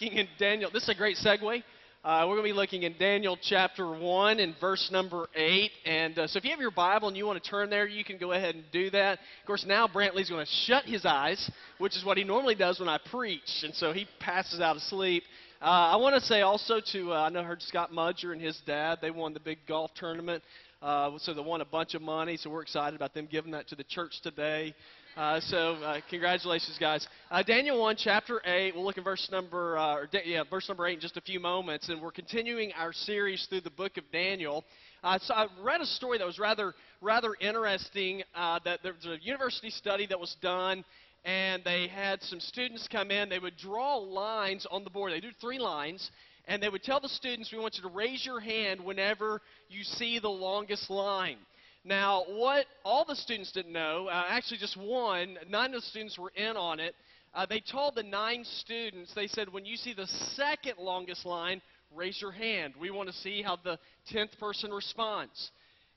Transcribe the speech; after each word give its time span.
looking 0.00 0.16
in 0.16 0.28
Daniel. 0.38 0.70
This 0.72 0.84
is 0.84 0.90
a 0.90 0.94
great 0.94 1.16
segue. 1.16 1.62
Uh, 2.04 2.24
we're 2.28 2.36
going 2.36 2.46
to 2.46 2.52
be 2.52 2.52
looking 2.52 2.84
in 2.84 2.94
Daniel 3.00 3.36
chapter 3.42 3.90
1 3.90 4.38
and 4.38 4.54
verse 4.60 4.90
number 4.92 5.26
8. 5.34 5.70
And 5.84 6.16
uh, 6.16 6.28
so 6.28 6.36
if 6.36 6.44
you 6.44 6.50
have 6.50 6.60
your 6.60 6.70
Bible 6.70 7.08
and 7.08 7.16
you 7.16 7.26
want 7.26 7.42
to 7.42 7.50
turn 7.50 7.68
there, 7.68 7.84
you 7.84 8.04
can 8.04 8.16
go 8.16 8.30
ahead 8.30 8.54
and 8.54 8.62
do 8.70 8.90
that. 8.90 9.14
Of 9.14 9.46
course, 9.46 9.64
now 9.66 9.88
Brantley's 9.88 10.30
going 10.30 10.46
to 10.46 10.52
shut 10.66 10.84
his 10.84 11.04
eyes, 11.04 11.50
which 11.78 11.96
is 11.96 12.04
what 12.04 12.16
he 12.16 12.22
normally 12.22 12.54
does 12.54 12.78
when 12.78 12.88
I 12.88 12.98
preach. 13.10 13.64
And 13.64 13.74
so 13.74 13.92
he 13.92 14.06
passes 14.20 14.60
out 14.60 14.76
asleep. 14.76 15.24
Uh, 15.60 15.64
I 15.64 15.96
want 15.96 16.14
to 16.14 16.20
say 16.20 16.42
also 16.42 16.80
to, 16.92 17.12
uh, 17.12 17.22
I 17.22 17.28
know 17.30 17.40
I 17.40 17.44
heard 17.44 17.62
Scott 17.62 17.90
Mudger 17.90 18.32
and 18.32 18.40
his 18.40 18.60
dad, 18.64 18.98
they 19.02 19.10
won 19.10 19.34
the 19.34 19.40
big 19.40 19.58
golf 19.66 19.90
tournament. 19.96 20.44
Uh, 20.80 21.18
so 21.18 21.34
they 21.34 21.40
won 21.40 21.60
a 21.60 21.64
bunch 21.64 21.94
of 21.94 22.02
money, 22.02 22.36
so 22.36 22.50
we're 22.50 22.62
excited 22.62 22.94
about 22.94 23.12
them 23.14 23.26
giving 23.28 23.50
that 23.50 23.66
to 23.66 23.74
the 23.74 23.82
church 23.82 24.20
today. 24.22 24.72
Uh, 25.18 25.40
so 25.40 25.72
uh, 25.82 26.00
congratulations, 26.08 26.76
guys. 26.78 27.04
Uh, 27.28 27.42
Daniel 27.42 27.80
1, 27.80 27.96
chapter 27.98 28.40
8. 28.44 28.72
We'll 28.72 28.84
look 28.84 28.98
at 28.98 29.02
verse 29.02 29.28
number, 29.32 29.76
uh, 29.76 29.96
or 29.96 30.08
yeah, 30.24 30.44
verse 30.48 30.68
number 30.68 30.86
8 30.86 30.94
in 30.94 31.00
just 31.00 31.16
a 31.16 31.20
few 31.20 31.40
moments, 31.40 31.88
and 31.88 32.00
we're 32.00 32.12
continuing 32.12 32.70
our 32.74 32.92
series 32.92 33.44
through 33.50 33.62
the 33.62 33.70
book 33.70 33.96
of 33.96 34.04
Daniel. 34.12 34.64
Uh, 35.02 35.18
so 35.20 35.34
I 35.34 35.48
read 35.60 35.80
a 35.80 35.86
story 35.86 36.18
that 36.18 36.24
was 36.24 36.38
rather, 36.38 36.72
rather 37.00 37.34
interesting. 37.40 38.22
Uh, 38.32 38.60
that 38.64 38.84
there 38.84 38.92
was 38.92 39.06
a 39.06 39.20
university 39.20 39.70
study 39.70 40.06
that 40.06 40.20
was 40.20 40.36
done, 40.40 40.84
and 41.24 41.64
they 41.64 41.88
had 41.88 42.22
some 42.22 42.38
students 42.38 42.86
come 42.86 43.10
in. 43.10 43.28
They 43.28 43.40
would 43.40 43.56
draw 43.56 43.96
lines 43.96 44.68
on 44.70 44.84
the 44.84 44.90
board. 44.90 45.10
They 45.10 45.18
do 45.18 45.32
three 45.40 45.58
lines, 45.58 46.12
and 46.46 46.62
they 46.62 46.68
would 46.68 46.84
tell 46.84 47.00
the 47.00 47.08
students, 47.08 47.50
"We 47.50 47.58
want 47.58 47.74
you 47.74 47.82
to 47.82 47.88
raise 47.88 48.24
your 48.24 48.38
hand 48.38 48.84
whenever 48.84 49.42
you 49.68 49.82
see 49.82 50.20
the 50.20 50.30
longest 50.30 50.88
line." 50.90 51.38
Now, 51.84 52.24
what 52.28 52.66
all 52.84 53.04
the 53.04 53.16
students 53.16 53.52
didn't 53.52 53.72
know, 53.72 54.08
uh, 54.08 54.24
actually 54.28 54.58
just 54.58 54.76
one, 54.76 55.38
nine 55.48 55.74
of 55.74 55.80
the 55.80 55.86
students 55.86 56.18
were 56.18 56.32
in 56.34 56.56
on 56.56 56.80
it. 56.80 56.94
Uh, 57.34 57.46
they 57.46 57.60
told 57.60 57.94
the 57.94 58.02
nine 58.02 58.44
students, 58.44 59.12
they 59.14 59.26
said, 59.26 59.52
when 59.52 59.64
you 59.64 59.76
see 59.76 59.94
the 59.94 60.06
second 60.34 60.74
longest 60.78 61.24
line, 61.24 61.60
raise 61.94 62.20
your 62.20 62.32
hand. 62.32 62.74
We 62.80 62.90
want 62.90 63.08
to 63.08 63.14
see 63.14 63.42
how 63.42 63.56
the 63.56 63.78
tenth 64.10 64.38
person 64.38 64.70
responds. 64.70 65.50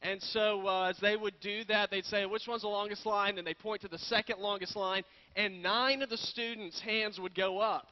And 0.04 0.22
so, 0.22 0.68
uh, 0.68 0.90
as 0.90 0.98
they 1.00 1.16
would 1.16 1.40
do 1.42 1.64
that, 1.66 1.92
they'd 1.92 2.06
say, 2.06 2.26
which 2.26 2.48
one's 2.48 2.64
the 2.64 2.68
longest 2.68 3.06
line? 3.06 3.38
And 3.38 3.46
they 3.46 3.54
point 3.54 3.82
to 3.82 3.88
the 3.88 4.00
second 4.00 4.40
longest 4.40 4.76
line, 4.76 5.04
and 5.36 5.62
nine 5.62 6.02
of 6.02 6.10
the 6.10 6.18
students' 6.18 6.80
hands 6.80 7.20
would 7.20 7.36
go 7.36 7.60
up. 7.60 7.88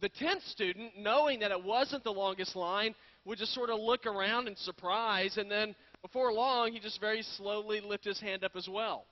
The 0.00 0.08
tenth 0.08 0.42
student, 0.44 0.92
knowing 0.98 1.40
that 1.40 1.52
it 1.52 1.62
wasn't 1.62 2.02
the 2.02 2.12
longest 2.12 2.56
line, 2.56 2.94
would 3.24 3.38
just 3.38 3.54
sort 3.54 3.70
of 3.70 3.78
look 3.78 4.06
around 4.06 4.48
in 4.48 4.56
surprise, 4.56 5.36
and 5.36 5.48
then 5.48 5.76
before 6.02 6.32
long, 6.32 6.72
he 6.72 6.80
just 6.80 7.00
very 7.00 7.22
slowly 7.22 7.80
lifted 7.80 8.10
his 8.10 8.20
hand 8.20 8.44
up 8.44 8.56
as 8.56 8.68
well. 8.68 9.04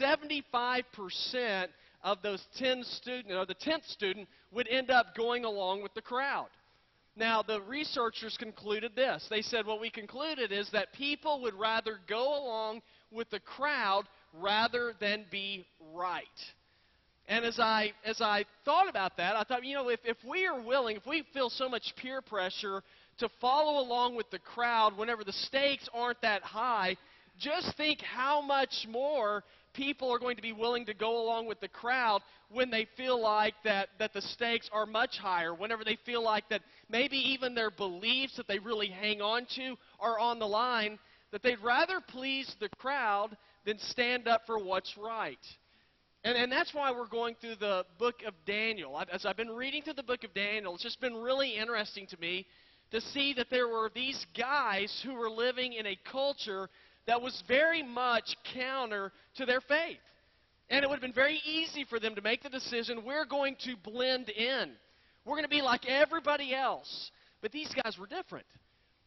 75% 0.00 1.66
of 2.02 2.18
those 2.22 2.44
10 2.58 2.82
students, 2.84 3.32
or 3.32 3.46
the 3.46 3.54
10th 3.54 3.88
student, 3.90 4.28
would 4.52 4.68
end 4.68 4.90
up 4.90 5.14
going 5.16 5.44
along 5.44 5.82
with 5.82 5.94
the 5.94 6.02
crowd. 6.02 6.48
Now, 7.16 7.42
the 7.42 7.62
researchers 7.62 8.36
concluded 8.38 8.92
this. 8.94 9.26
They 9.30 9.40
said 9.40 9.64
what 9.64 9.80
we 9.80 9.88
concluded 9.88 10.52
is 10.52 10.68
that 10.72 10.92
people 10.92 11.40
would 11.42 11.54
rather 11.54 11.98
go 12.08 12.44
along 12.44 12.82
with 13.10 13.30
the 13.30 13.40
crowd 13.40 14.04
rather 14.34 14.92
than 15.00 15.24
be 15.30 15.64
right. 15.94 16.24
And 17.28 17.44
as 17.44 17.58
I, 17.58 17.92
as 18.04 18.20
I 18.20 18.44
thought 18.64 18.88
about 18.88 19.16
that, 19.16 19.34
I 19.34 19.44
thought, 19.44 19.64
you 19.64 19.74
know, 19.74 19.88
if, 19.88 20.00
if 20.04 20.18
we 20.28 20.46
are 20.46 20.60
willing, 20.60 20.96
if 20.96 21.06
we 21.06 21.24
feel 21.32 21.50
so 21.50 21.68
much 21.68 21.94
peer 21.96 22.20
pressure 22.20 22.82
to 23.18 23.28
follow 23.40 23.80
along 23.80 24.16
with 24.16 24.30
the 24.30 24.38
crowd 24.38 24.96
whenever 24.96 25.24
the 25.24 25.32
stakes 25.32 25.88
aren't 25.92 26.20
that 26.22 26.42
high, 26.42 26.96
just 27.38 27.76
think 27.76 28.00
how 28.00 28.40
much 28.40 28.86
more 28.88 29.44
people 29.74 30.10
are 30.10 30.18
going 30.18 30.36
to 30.36 30.42
be 30.42 30.52
willing 30.52 30.86
to 30.86 30.94
go 30.94 31.22
along 31.22 31.46
with 31.46 31.60
the 31.60 31.68
crowd 31.68 32.22
when 32.50 32.70
they 32.70 32.86
feel 32.96 33.20
like 33.20 33.54
that, 33.64 33.88
that 33.98 34.12
the 34.14 34.22
stakes 34.22 34.70
are 34.72 34.86
much 34.86 35.18
higher, 35.18 35.54
whenever 35.54 35.84
they 35.84 35.98
feel 36.06 36.22
like 36.22 36.48
that 36.48 36.62
maybe 36.88 37.16
even 37.16 37.54
their 37.54 37.70
beliefs 37.70 38.36
that 38.36 38.48
they 38.48 38.58
really 38.58 38.88
hang 38.88 39.20
on 39.20 39.46
to 39.56 39.76
are 40.00 40.18
on 40.18 40.38
the 40.38 40.46
line, 40.46 40.98
that 41.32 41.42
they'd 41.42 41.62
rather 41.62 42.00
please 42.00 42.54
the 42.60 42.68
crowd 42.78 43.36
than 43.66 43.78
stand 43.78 44.26
up 44.28 44.42
for 44.46 44.58
what's 44.58 44.96
right. 44.96 45.38
And, 46.24 46.36
and 46.36 46.50
that's 46.50 46.72
why 46.72 46.90
we're 46.92 47.06
going 47.06 47.36
through 47.40 47.56
the 47.56 47.84
book 47.98 48.22
of 48.26 48.34
Daniel. 48.46 49.00
As 49.12 49.26
I've 49.26 49.36
been 49.36 49.50
reading 49.50 49.82
through 49.82 49.94
the 49.94 50.02
book 50.02 50.24
of 50.24 50.32
Daniel, 50.32 50.74
it's 50.74 50.82
just 50.82 51.00
been 51.00 51.14
really 51.14 51.56
interesting 51.56 52.06
to 52.08 52.18
me 52.18 52.46
to 52.90 53.00
see 53.00 53.34
that 53.34 53.50
there 53.50 53.68
were 53.68 53.90
these 53.94 54.24
guys 54.38 55.02
who 55.04 55.14
were 55.14 55.30
living 55.30 55.72
in 55.72 55.86
a 55.86 55.98
culture 56.10 56.68
that 57.06 57.20
was 57.20 57.42
very 57.48 57.82
much 57.82 58.36
counter 58.54 59.12
to 59.36 59.46
their 59.46 59.60
faith. 59.60 59.98
And 60.68 60.82
it 60.82 60.88
would 60.88 60.96
have 60.96 61.02
been 61.02 61.12
very 61.12 61.40
easy 61.44 61.84
for 61.84 62.00
them 62.00 62.14
to 62.16 62.22
make 62.22 62.42
the 62.42 62.48
decision 62.48 63.04
we're 63.04 63.24
going 63.24 63.56
to 63.64 63.76
blend 63.76 64.28
in. 64.30 64.72
We're 65.24 65.34
going 65.34 65.44
to 65.44 65.48
be 65.48 65.62
like 65.62 65.86
everybody 65.86 66.54
else. 66.54 67.10
But 67.42 67.52
these 67.52 67.72
guys 67.82 67.96
were 67.98 68.06
different. 68.06 68.46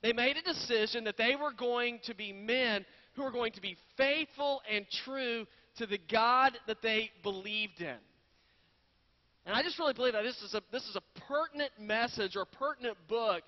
They 0.01 0.13
made 0.13 0.37
a 0.37 0.41
decision 0.41 1.03
that 1.05 1.17
they 1.17 1.35
were 1.35 1.51
going 1.51 1.99
to 2.05 2.15
be 2.15 2.31
men 2.31 2.85
who 3.15 3.23
were 3.23 3.31
going 3.31 3.51
to 3.53 3.61
be 3.61 3.75
faithful 3.97 4.61
and 4.71 4.85
true 5.03 5.45
to 5.77 5.85
the 5.85 5.99
God 6.09 6.57
that 6.67 6.81
they 6.81 7.11
believed 7.23 7.81
in. 7.81 7.97
And 9.45 9.55
I 9.55 9.63
just 9.63 9.79
really 9.79 9.93
believe 9.93 10.13
that 10.13 10.23
this 10.23 10.41
is 10.41 10.53
a, 10.53 10.61
this 10.71 10.83
is 10.83 10.95
a 10.95 11.21
pertinent 11.27 11.71
message 11.79 12.35
or 12.37 12.45
pertinent 12.45 12.97
book 13.07 13.43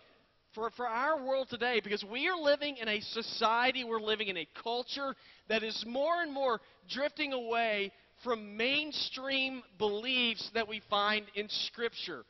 for, 0.53 0.69
for 0.71 0.87
our 0.87 1.23
world 1.23 1.49
today 1.49 1.81
because 1.83 2.03
we 2.03 2.27
are 2.27 2.37
living 2.37 2.77
in 2.77 2.87
a 2.87 2.99
society, 3.01 3.83
we're 3.83 4.01
living 4.01 4.27
in 4.27 4.37
a 4.37 4.47
culture 4.63 5.15
that 5.49 5.63
is 5.63 5.83
more 5.87 6.21
and 6.21 6.33
more 6.33 6.59
drifting 6.89 7.33
away 7.33 7.91
from 8.23 8.57
mainstream 8.57 9.63
beliefs 9.77 10.49
that 10.53 10.67
we 10.67 10.81
find 10.89 11.25
in 11.35 11.47
Scripture. 11.49 12.23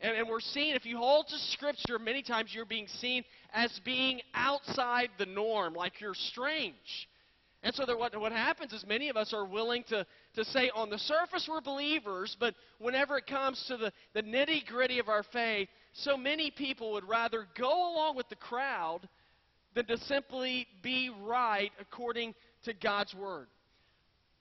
And, 0.00 0.16
and 0.16 0.28
we're 0.28 0.40
seeing, 0.40 0.74
if 0.74 0.86
you 0.86 0.96
hold 0.96 1.28
to 1.28 1.38
Scripture, 1.38 1.98
many 1.98 2.22
times 2.22 2.50
you're 2.52 2.64
being 2.64 2.88
seen 2.88 3.24
as 3.52 3.80
being 3.84 4.20
outside 4.34 5.10
the 5.18 5.26
norm, 5.26 5.74
like 5.74 6.00
you're 6.00 6.14
strange. 6.14 7.08
And 7.62 7.74
so 7.74 7.84
what, 7.96 8.18
what 8.20 8.30
happens 8.30 8.72
is 8.72 8.86
many 8.86 9.08
of 9.08 9.16
us 9.16 9.34
are 9.34 9.44
willing 9.44 9.82
to, 9.88 10.06
to 10.36 10.44
say 10.44 10.70
on 10.74 10.90
the 10.90 10.98
surface 10.98 11.48
we're 11.50 11.60
believers, 11.60 12.36
but 12.38 12.54
whenever 12.78 13.18
it 13.18 13.26
comes 13.26 13.64
to 13.66 13.76
the, 13.76 13.92
the 14.14 14.22
nitty 14.22 14.64
gritty 14.66 15.00
of 15.00 15.08
our 15.08 15.24
faith, 15.24 15.68
so 16.02 16.16
many 16.16 16.50
people 16.50 16.92
would 16.92 17.08
rather 17.08 17.46
go 17.56 17.68
along 17.92 18.16
with 18.16 18.28
the 18.28 18.36
crowd 18.36 19.08
than 19.74 19.86
to 19.86 19.98
simply 19.98 20.66
be 20.82 21.10
right 21.24 21.72
according 21.80 22.34
to 22.64 22.72
God's 22.74 23.14
Word. 23.14 23.46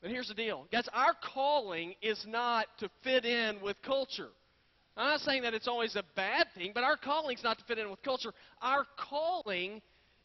And 0.04 0.12
here's 0.12 0.28
the 0.28 0.34
deal. 0.34 0.68
Guys, 0.72 0.88
our 0.94 1.14
calling 1.34 1.96
is 2.02 2.24
not 2.28 2.68
to 2.80 2.90
fit 3.04 3.26
in 3.26 3.62
with 3.62 3.76
culture. 3.84 4.30
I'm 4.96 5.10
not 5.10 5.20
saying 5.22 5.44
that 5.44 5.54
it's 5.54 5.68
always 5.68 5.96
a 5.96 6.04
bad 6.16 6.48
thing, 6.56 6.72
but 6.74 6.84
our 6.84 6.98
calling 6.98 7.38
is 7.38 7.44
not 7.44 7.60
to 7.60 7.64
fit 7.66 7.78
in 7.78 7.90
with 7.90 8.02
culture. 8.04 8.32
Our 8.62 8.86
calling 9.10 9.82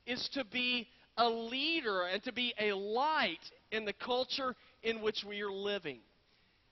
is 0.06 0.28
to 0.34 0.44
be 0.44 0.88
a 1.16 1.28
leader 1.28 2.02
and 2.02 2.22
to 2.24 2.32
be 2.32 2.54
a 2.58 2.72
light 2.72 3.40
in 3.70 3.84
the 3.84 3.92
culture 3.92 4.54
in 4.82 5.02
which 5.02 5.24
we 5.26 5.42
are 5.42 5.52
living. 5.52 5.98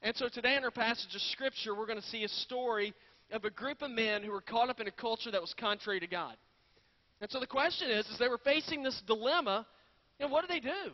And 0.02 0.16
so 0.16 0.28
today 0.32 0.56
in 0.56 0.64
our 0.64 0.70
passage 0.70 1.14
of 1.14 1.20
Scripture, 1.20 1.74
we're 1.74 1.86
going 1.86 2.00
to 2.00 2.08
see 2.08 2.24
a 2.24 2.28
story 2.28 2.94
of 3.32 3.44
a 3.44 3.50
group 3.50 3.82
of 3.82 3.90
men 3.90 4.22
who 4.22 4.30
were 4.30 4.40
caught 4.40 4.70
up 4.70 4.80
in 4.80 4.88
a 4.88 4.92
culture 4.92 5.30
that 5.30 5.40
was 5.40 5.54
contrary 5.58 6.00
to 6.00 6.06
God. 6.06 6.36
And 7.20 7.30
so 7.30 7.38
the 7.38 7.46
question 7.46 7.90
is, 7.90 8.06
as 8.10 8.18
they 8.18 8.28
were 8.28 8.38
facing 8.38 8.82
this 8.82 9.00
dilemma, 9.06 9.66
you 10.18 10.26
know, 10.26 10.32
what 10.32 10.42
do 10.42 10.48
they 10.48 10.60
do? 10.60 10.92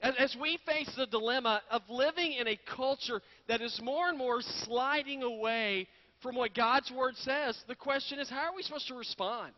As, 0.00 0.14
as 0.18 0.36
we 0.40 0.58
face 0.66 0.90
the 0.96 1.06
dilemma 1.06 1.62
of 1.70 1.82
living 1.88 2.34
in 2.34 2.46
a 2.48 2.58
culture 2.76 3.20
that 3.48 3.60
is 3.60 3.80
more 3.82 4.08
and 4.08 4.18
more 4.18 4.40
sliding 4.40 5.22
away 5.22 5.88
from 6.22 6.36
what 6.36 6.54
God's 6.54 6.90
Word 6.90 7.16
says, 7.16 7.58
the 7.66 7.74
question 7.74 8.18
is, 8.18 8.28
how 8.28 8.50
are 8.50 8.54
we 8.54 8.62
supposed 8.62 8.88
to 8.88 8.94
respond? 8.94 9.52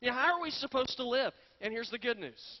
You 0.00 0.08
know, 0.08 0.14
how 0.14 0.34
are 0.34 0.42
we 0.42 0.50
supposed 0.50 0.96
to 0.96 1.06
live? 1.06 1.32
And 1.60 1.72
here's 1.72 1.90
the 1.90 1.98
good 1.98 2.18
news. 2.18 2.60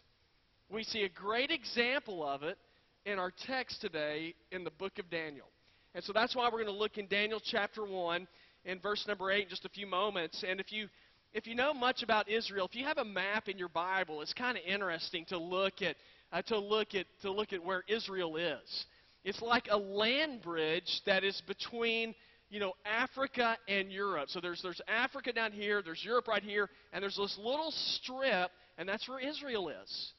We 0.70 0.84
see 0.84 1.02
a 1.02 1.08
great 1.08 1.50
example 1.50 2.26
of 2.26 2.42
it 2.42 2.56
in 3.04 3.18
our 3.18 3.32
text 3.46 3.80
today 3.80 4.34
in 4.52 4.62
the 4.62 4.70
book 4.70 4.98
of 4.98 5.10
Daniel. 5.10 5.46
And 5.94 6.04
so 6.04 6.12
that's 6.12 6.34
why 6.34 6.44
we're 6.46 6.62
going 6.62 6.66
to 6.66 6.72
look 6.72 6.98
in 6.98 7.06
Daniel 7.08 7.40
chapter 7.44 7.84
1 7.84 8.26
in 8.64 8.78
verse 8.78 9.04
number 9.06 9.30
8 9.30 9.44
in 9.44 9.48
just 9.48 9.64
a 9.64 9.68
few 9.68 9.86
moments. 9.86 10.44
And 10.46 10.60
if 10.60 10.72
you 10.72 10.88
if 11.34 11.46
you 11.46 11.54
know 11.54 11.72
much 11.72 12.02
about 12.02 12.28
Israel, 12.28 12.66
if 12.70 12.76
you 12.76 12.84
have 12.84 12.98
a 12.98 13.04
map 13.04 13.48
in 13.48 13.56
your 13.56 13.70
Bible, 13.70 14.20
it's 14.20 14.34
kind 14.34 14.58
of 14.58 14.64
interesting 14.66 15.24
to 15.26 15.38
look 15.38 15.80
at 15.80 15.96
uh, 16.32 16.42
to 16.42 16.58
look 16.58 16.94
at 16.94 17.06
to 17.22 17.30
look 17.30 17.52
at 17.52 17.64
where 17.64 17.82
Israel 17.88 18.36
is. 18.36 18.86
It's 19.24 19.40
like 19.40 19.68
a 19.70 19.76
land 19.76 20.42
bridge 20.42 21.00
that 21.06 21.24
is 21.24 21.40
between 21.46 22.14
you 22.50 22.60
know 22.60 22.74
Africa 22.84 23.56
and 23.68 23.90
Europe. 23.90 24.28
So 24.28 24.40
there's 24.40 24.60
there's 24.62 24.80
Africa 24.88 25.32
down 25.32 25.52
here, 25.52 25.82
there's 25.82 26.04
Europe 26.04 26.28
right 26.28 26.42
here, 26.42 26.68
and 26.92 27.02
there's 27.02 27.16
this 27.16 27.38
little 27.38 27.70
strip, 27.70 28.50
and 28.76 28.88
that's 28.88 29.08
where 29.08 29.20
Israel 29.20 29.70
is. 29.70 30.12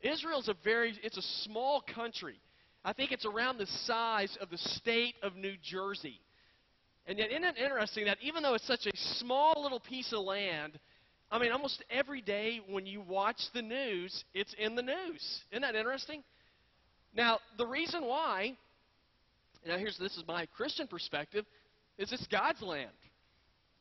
Israel's 0.00 0.48
a 0.48 0.54
very 0.64 0.98
it's 1.02 1.16
a 1.16 1.22
small 1.44 1.82
country. 1.94 2.40
I 2.84 2.92
think 2.92 3.12
it's 3.12 3.26
around 3.26 3.58
the 3.58 3.66
size 3.66 4.36
of 4.40 4.50
the 4.50 4.58
state 4.58 5.14
of 5.22 5.34
New 5.36 5.54
Jersey. 5.62 6.20
And 7.06 7.18
yet, 7.18 7.30
isn't 7.30 7.44
it 7.44 7.56
interesting 7.58 8.06
that 8.06 8.18
even 8.20 8.42
though 8.42 8.54
it's 8.54 8.66
such 8.66 8.86
a 8.86 8.96
small 9.18 9.62
little 9.62 9.80
piece 9.80 10.12
of 10.12 10.20
land, 10.20 10.78
I 11.30 11.38
mean, 11.38 11.52
almost 11.52 11.84
every 11.90 12.20
day 12.20 12.60
when 12.68 12.86
you 12.86 13.00
watch 13.00 13.40
the 13.54 13.62
news, 13.62 14.24
it's 14.34 14.54
in 14.58 14.74
the 14.74 14.82
news. 14.82 15.40
Isn't 15.50 15.62
that 15.62 15.74
interesting? 15.74 16.22
Now, 17.14 17.38
the 17.58 17.66
reason 17.66 18.04
why, 18.04 18.56
now 19.66 19.78
here's 19.78 19.98
this 19.98 20.16
is 20.16 20.24
my 20.26 20.46
Christian 20.46 20.86
perspective, 20.86 21.44
is 21.98 22.12
it's 22.12 22.26
God's 22.26 22.62
land. 22.62 22.90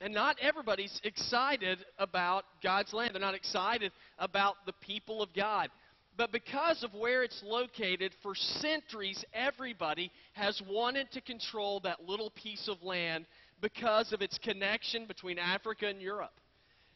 And 0.01 0.13
not 0.13 0.38
everybody's 0.42 1.00
excited 1.04 1.80
about 1.98 2.44
God's 2.62 2.94
land. 2.94 3.12
They're 3.13 3.22
not 3.22 3.33
excited 3.33 3.92
about 4.19 4.56
the 4.66 4.74
people 4.81 5.22
of 5.22 5.33
God. 5.33 5.69
But 6.17 6.31
because 6.31 6.83
of 6.83 6.94
where 6.94 7.23
it's 7.23 7.44
located, 7.44 8.13
for 8.23 8.35
centuries, 8.35 9.23
everybody 9.33 10.12
has 10.33 10.62
wanted 10.67 11.12
to 11.12 11.21
control 11.21 11.81
that 11.81 12.07
little 12.07 12.29
piece 12.31 12.69
of 12.69 12.81
land 12.83 13.25
because 13.62 14.13
of 14.13 14.21
its 14.21 14.38
connection 14.38 15.06
between 15.07 15.38
Africa 15.38 15.88
and 15.88 16.01
Europe. 16.01 16.39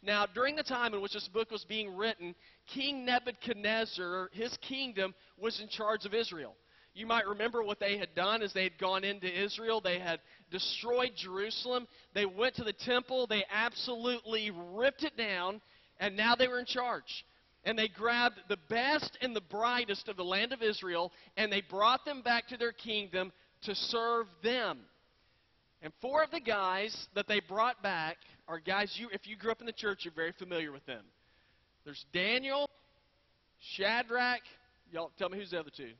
Now, 0.02 0.26
during 0.26 0.56
the 0.56 0.64
time 0.64 0.94
in 0.94 1.02
which 1.02 1.14
this 1.14 1.28
book 1.28 1.52
was 1.52 1.66
being 1.66 1.98
written, 1.98 2.34
King 2.74 3.06
Nebuchadnezzar, 3.06 4.30
his 4.32 4.56
kingdom, 4.62 5.14
was 5.38 5.60
in 5.60 5.68
charge 5.68 6.06
of 6.06 6.14
Israel. 6.14 6.56
You 6.94 7.06
might 7.06 7.28
remember 7.28 7.62
what 7.62 7.80
they 7.80 7.98
had 7.98 8.16
done 8.16 8.42
as 8.42 8.54
they 8.54 8.64
had 8.64 8.78
gone 8.78 9.04
into 9.04 9.28
Israel. 9.28 9.82
They 9.82 10.00
had 10.00 10.20
destroyed 10.52 11.12
Jerusalem. 11.16 11.88
They 12.14 12.26
went 12.26 12.56
to 12.56 12.64
the 12.64 12.74
temple. 12.74 13.28
They 13.28 13.46
absolutely 13.52 14.52
ripped 14.52 15.04
it 15.04 15.18
down, 15.18 15.62
and 16.00 16.16
now 16.16 16.36
they 16.36 16.48
were 16.48 16.60
in 16.60 16.66
charge. 16.66 17.26
And 17.66 17.78
they 17.78 17.90
grabbed 17.90 18.40
the 18.48 18.58
best 18.70 19.18
and 19.22 19.36
the 19.36 19.42
brightest 19.42 20.08
of 20.08 20.16
the 20.16 20.24
land 20.24 20.54
of 20.54 20.62
Israel, 20.62 21.12
and 21.36 21.52
they 21.52 21.62
brought 21.62 22.06
them 22.06 22.22
back 22.22 22.48
to 22.48 22.58
their 22.58 22.72
kingdom 22.72 23.32
to 23.64 23.76
serve 23.76 24.28
them. 24.44 24.80
And 25.82 25.94
four 26.02 26.24
of 26.24 26.32
the 26.32 26.40
guys 26.40 27.08
that 27.16 27.28
they 27.28 27.42
brought 27.42 27.82
back 27.84 28.18
are 28.48 28.60
guys 28.60 28.94
you 28.98 29.10
if 29.12 29.28
you 29.28 29.36
grew 29.36 29.52
up 29.52 29.60
in 29.62 29.66
the 29.66 29.74
church, 29.74 30.00
you're 30.04 30.14
very 30.14 30.34
familiar 30.34 30.72
with 30.72 30.86
them. 30.86 31.04
There's 31.86 32.06
Daniel, 32.14 32.70
Shadrach, 33.76 34.42
y'all 34.92 35.12
tell 35.18 35.30
me 35.30 35.38
who's 35.38 35.52
the 35.52 35.60
other 35.60 35.72
two. 35.76 35.92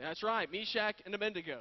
That's 0.00 0.22
right, 0.22 0.50
Meshach 0.50 0.96
and 1.04 1.14
Abednego. 1.14 1.60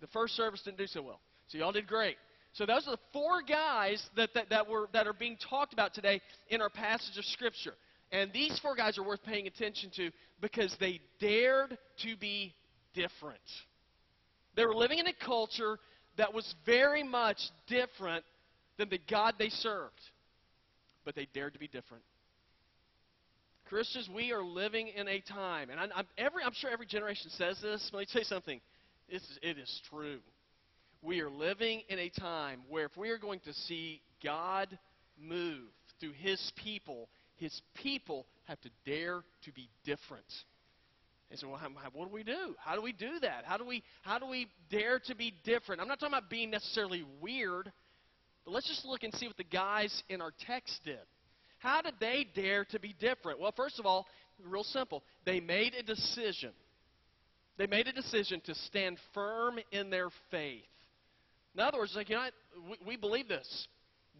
The 0.00 0.06
first 0.08 0.34
service 0.34 0.62
didn't 0.62 0.78
do 0.78 0.86
so 0.86 1.02
well. 1.02 1.20
So 1.48 1.58
y'all 1.58 1.72
did 1.72 1.86
great. 1.86 2.16
So 2.52 2.66
those 2.66 2.86
are 2.88 2.92
the 2.92 3.02
four 3.12 3.42
guys 3.42 4.04
that, 4.16 4.30
that, 4.34 4.50
that, 4.50 4.68
were, 4.68 4.88
that 4.92 5.06
are 5.06 5.12
being 5.12 5.36
talked 5.48 5.72
about 5.72 5.94
today 5.94 6.20
in 6.48 6.60
our 6.60 6.70
passage 6.70 7.16
of 7.16 7.24
Scripture. 7.24 7.74
And 8.10 8.32
these 8.32 8.58
four 8.60 8.74
guys 8.74 8.98
are 8.98 9.04
worth 9.04 9.22
paying 9.22 9.46
attention 9.46 9.90
to 9.96 10.10
because 10.40 10.74
they 10.80 11.00
dared 11.20 11.76
to 12.02 12.16
be 12.16 12.54
different. 12.94 13.38
They 14.56 14.64
were 14.64 14.74
living 14.74 14.98
in 14.98 15.06
a 15.06 15.12
culture 15.12 15.78
that 16.16 16.32
was 16.34 16.54
very 16.66 17.02
much 17.02 17.38
different 17.68 18.24
than 18.76 18.88
the 18.88 18.98
God 19.10 19.34
they 19.38 19.50
served. 19.50 20.00
But 21.04 21.14
they 21.14 21.28
dared 21.32 21.52
to 21.52 21.58
be 21.58 21.68
different. 21.68 22.02
Christians, 23.68 24.08
we 24.14 24.32
are 24.32 24.42
living 24.42 24.88
in 24.88 25.08
a 25.08 25.20
time, 25.20 25.68
and 25.68 25.78
I'm, 25.78 26.06
every, 26.16 26.42
I'm 26.42 26.54
sure 26.54 26.70
every 26.70 26.86
generation 26.86 27.30
says 27.30 27.60
this, 27.60 27.88
but 27.92 27.98
let 27.98 28.00
me 28.00 28.06
tell 28.10 28.22
you 28.22 28.26
something. 28.26 28.60
It's, 29.08 29.38
it 29.42 29.58
is 29.58 29.80
true. 29.90 30.20
We 31.02 31.20
are 31.20 31.30
living 31.30 31.82
in 31.88 31.98
a 31.98 32.08
time 32.08 32.62
where 32.68 32.86
if 32.86 32.96
we 32.96 33.10
are 33.10 33.18
going 33.18 33.40
to 33.40 33.52
see 33.52 34.00
God 34.22 34.78
move 35.20 35.68
through 36.00 36.12
His 36.12 36.52
people, 36.56 37.08
His 37.36 37.60
people 37.74 38.26
have 38.46 38.60
to 38.62 38.70
dare 38.84 39.22
to 39.44 39.52
be 39.52 39.68
different. 39.84 40.26
And 41.30 41.38
so, 41.38 41.48
well, 41.48 41.58
how, 41.58 41.68
what 41.92 42.08
do 42.08 42.14
we 42.14 42.24
do? 42.24 42.54
How 42.58 42.74
do 42.74 42.82
we 42.82 42.92
do 42.92 43.20
that? 43.20 43.44
How 43.44 43.58
do 43.58 43.64
we 43.64 43.82
how 44.02 44.18
do 44.18 44.26
we 44.26 44.48
dare 44.70 44.98
to 45.00 45.14
be 45.14 45.34
different? 45.44 45.80
I'm 45.80 45.88
not 45.88 46.00
talking 46.00 46.14
about 46.14 46.30
being 46.30 46.50
necessarily 46.50 47.04
weird, 47.20 47.70
but 48.44 48.52
let's 48.52 48.66
just 48.66 48.84
look 48.84 49.02
and 49.02 49.14
see 49.14 49.26
what 49.26 49.36
the 49.36 49.44
guys 49.44 50.02
in 50.08 50.20
our 50.20 50.32
text 50.46 50.80
did. 50.84 50.98
How 51.58 51.82
did 51.82 51.94
they 52.00 52.26
dare 52.34 52.64
to 52.66 52.80
be 52.80 52.94
different? 52.98 53.40
Well, 53.40 53.52
first 53.56 53.78
of 53.78 53.86
all, 53.86 54.06
real 54.42 54.64
simple. 54.64 55.02
They 55.26 55.40
made 55.40 55.74
a 55.74 55.82
decision. 55.82 56.52
They 57.58 57.66
made 57.66 57.88
a 57.88 57.92
decision 57.92 58.40
to 58.46 58.54
stand 58.54 58.98
firm 59.12 59.58
in 59.70 59.90
their 59.90 60.08
faith. 60.30 60.62
In 61.54 61.60
other 61.60 61.78
words, 61.78 61.94
like, 61.96 62.08
you 62.08 62.16
know, 62.16 62.28
we, 62.68 62.76
we 62.86 62.96
believe 62.96 63.28
this. 63.28 63.68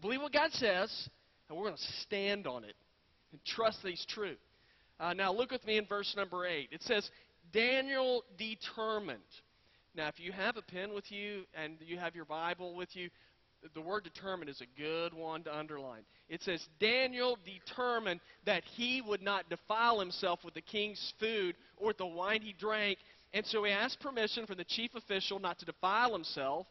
Believe 0.01 0.21
what 0.21 0.33
God 0.33 0.51
says, 0.53 1.09
and 1.47 1.57
we're 1.57 1.65
going 1.65 1.77
to 1.77 2.01
stand 2.01 2.47
on 2.47 2.63
it 2.63 2.75
and 3.31 3.43
trust 3.45 3.81
that 3.83 3.89
He's 3.89 4.05
true. 4.07 4.35
Uh, 4.99 5.13
now, 5.13 5.31
look 5.31 5.51
with 5.51 5.65
me 5.65 5.77
in 5.77 5.85
verse 5.85 6.13
number 6.17 6.45
8. 6.45 6.69
It 6.71 6.83
says, 6.83 7.09
Daniel 7.53 8.23
determined. 8.37 9.19
Now, 9.95 10.07
if 10.07 10.19
you 10.19 10.31
have 10.31 10.57
a 10.57 10.61
pen 10.61 10.93
with 10.93 11.11
you 11.11 11.43
and 11.53 11.77
you 11.79 11.97
have 11.97 12.15
your 12.15 12.25
Bible 12.25 12.75
with 12.75 12.95
you, 12.95 13.09
the 13.73 13.81
word 13.81 14.03
determined 14.03 14.49
is 14.49 14.61
a 14.61 14.79
good 14.79 15.13
one 15.13 15.43
to 15.43 15.55
underline. 15.55 16.03
It 16.29 16.41
says, 16.43 16.65
Daniel 16.79 17.37
determined 17.45 18.21
that 18.45 18.63
he 18.63 19.01
would 19.01 19.21
not 19.21 19.49
defile 19.49 19.99
himself 19.99 20.39
with 20.45 20.53
the 20.53 20.61
king's 20.61 21.13
food 21.19 21.55
or 21.77 21.87
with 21.87 21.97
the 21.97 22.05
wine 22.05 22.41
he 22.41 22.53
drank. 22.53 22.99
And 23.33 23.45
so 23.45 23.63
he 23.63 23.71
asked 23.71 23.99
permission 23.99 24.45
from 24.45 24.57
the 24.57 24.63
chief 24.63 24.91
official 24.95 25.39
not 25.39 25.59
to 25.59 25.65
defile 25.65 26.13
himself. 26.13 26.67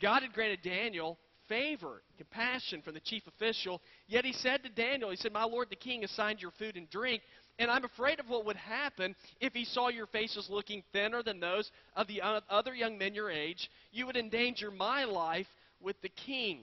God 0.00 0.22
had 0.22 0.32
granted 0.32 0.60
Daniel 0.62 1.18
favor, 1.48 2.02
compassion 2.16 2.82
from 2.82 2.94
the 2.94 3.00
chief 3.00 3.22
official. 3.26 3.80
Yet 4.06 4.24
he 4.24 4.32
said 4.32 4.62
to 4.62 4.68
Daniel, 4.68 5.10
He 5.10 5.16
said, 5.16 5.32
My 5.32 5.44
lord 5.44 5.70
the 5.70 5.76
king 5.76 6.04
assigned 6.04 6.40
your 6.40 6.52
food 6.52 6.76
and 6.76 6.88
drink. 6.90 7.22
And 7.58 7.70
I'm 7.70 7.84
afraid 7.84 8.20
of 8.20 8.28
what 8.28 8.46
would 8.46 8.56
happen 8.56 9.16
if 9.40 9.52
he 9.52 9.64
saw 9.64 9.88
your 9.88 10.06
faces 10.06 10.46
looking 10.48 10.84
thinner 10.92 11.24
than 11.24 11.40
those 11.40 11.70
of 11.96 12.06
the 12.06 12.22
other 12.48 12.74
young 12.74 12.98
men 12.98 13.14
your 13.14 13.30
age. 13.30 13.68
You 13.90 14.06
would 14.06 14.16
endanger 14.16 14.70
my 14.70 15.04
life 15.04 15.48
with 15.80 16.00
the 16.00 16.08
king. 16.08 16.60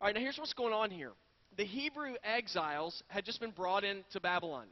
All 0.00 0.08
right, 0.08 0.14
now 0.14 0.20
here's 0.20 0.36
what's 0.36 0.52
going 0.52 0.74
on 0.74 0.90
here. 0.90 1.12
The 1.56 1.64
Hebrew 1.64 2.14
exiles 2.24 3.02
had 3.08 3.24
just 3.24 3.40
been 3.40 3.52
brought 3.52 3.84
into 3.84 4.20
Babylon. 4.20 4.66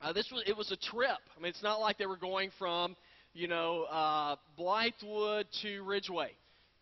Uh, 0.00 0.12
this 0.12 0.30
was 0.30 0.42
it 0.46 0.56
was 0.56 0.70
a 0.70 0.76
trip. 0.76 1.18
I 1.36 1.40
mean, 1.40 1.48
it's 1.48 1.62
not 1.62 1.80
like 1.80 1.96
they 1.98 2.06
were 2.06 2.16
going 2.16 2.50
from, 2.58 2.96
you 3.32 3.48
know, 3.48 3.84
uh, 3.84 4.36
Blythewood 4.58 5.44
to 5.62 5.82
Ridgeway. 5.82 6.32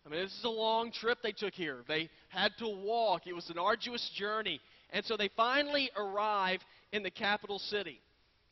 I 0.05 0.09
mean, 0.09 0.21
this 0.21 0.31
is 0.31 0.43
a 0.43 0.49
long 0.49 0.91
trip 0.91 1.17
they 1.23 1.31
took 1.31 1.53
here. 1.53 1.83
They 1.87 2.09
had 2.29 2.51
to 2.59 2.67
walk. 2.67 3.25
It 3.25 3.33
was 3.33 3.49
an 3.49 3.57
arduous 3.57 4.11
journey. 4.15 4.61
And 4.91 5.03
so 5.05 5.17
they 5.17 5.29
finally 5.35 5.89
arrive 5.97 6.59
in 6.91 7.01
the 7.01 7.09
capital 7.09 7.57
city 7.57 7.99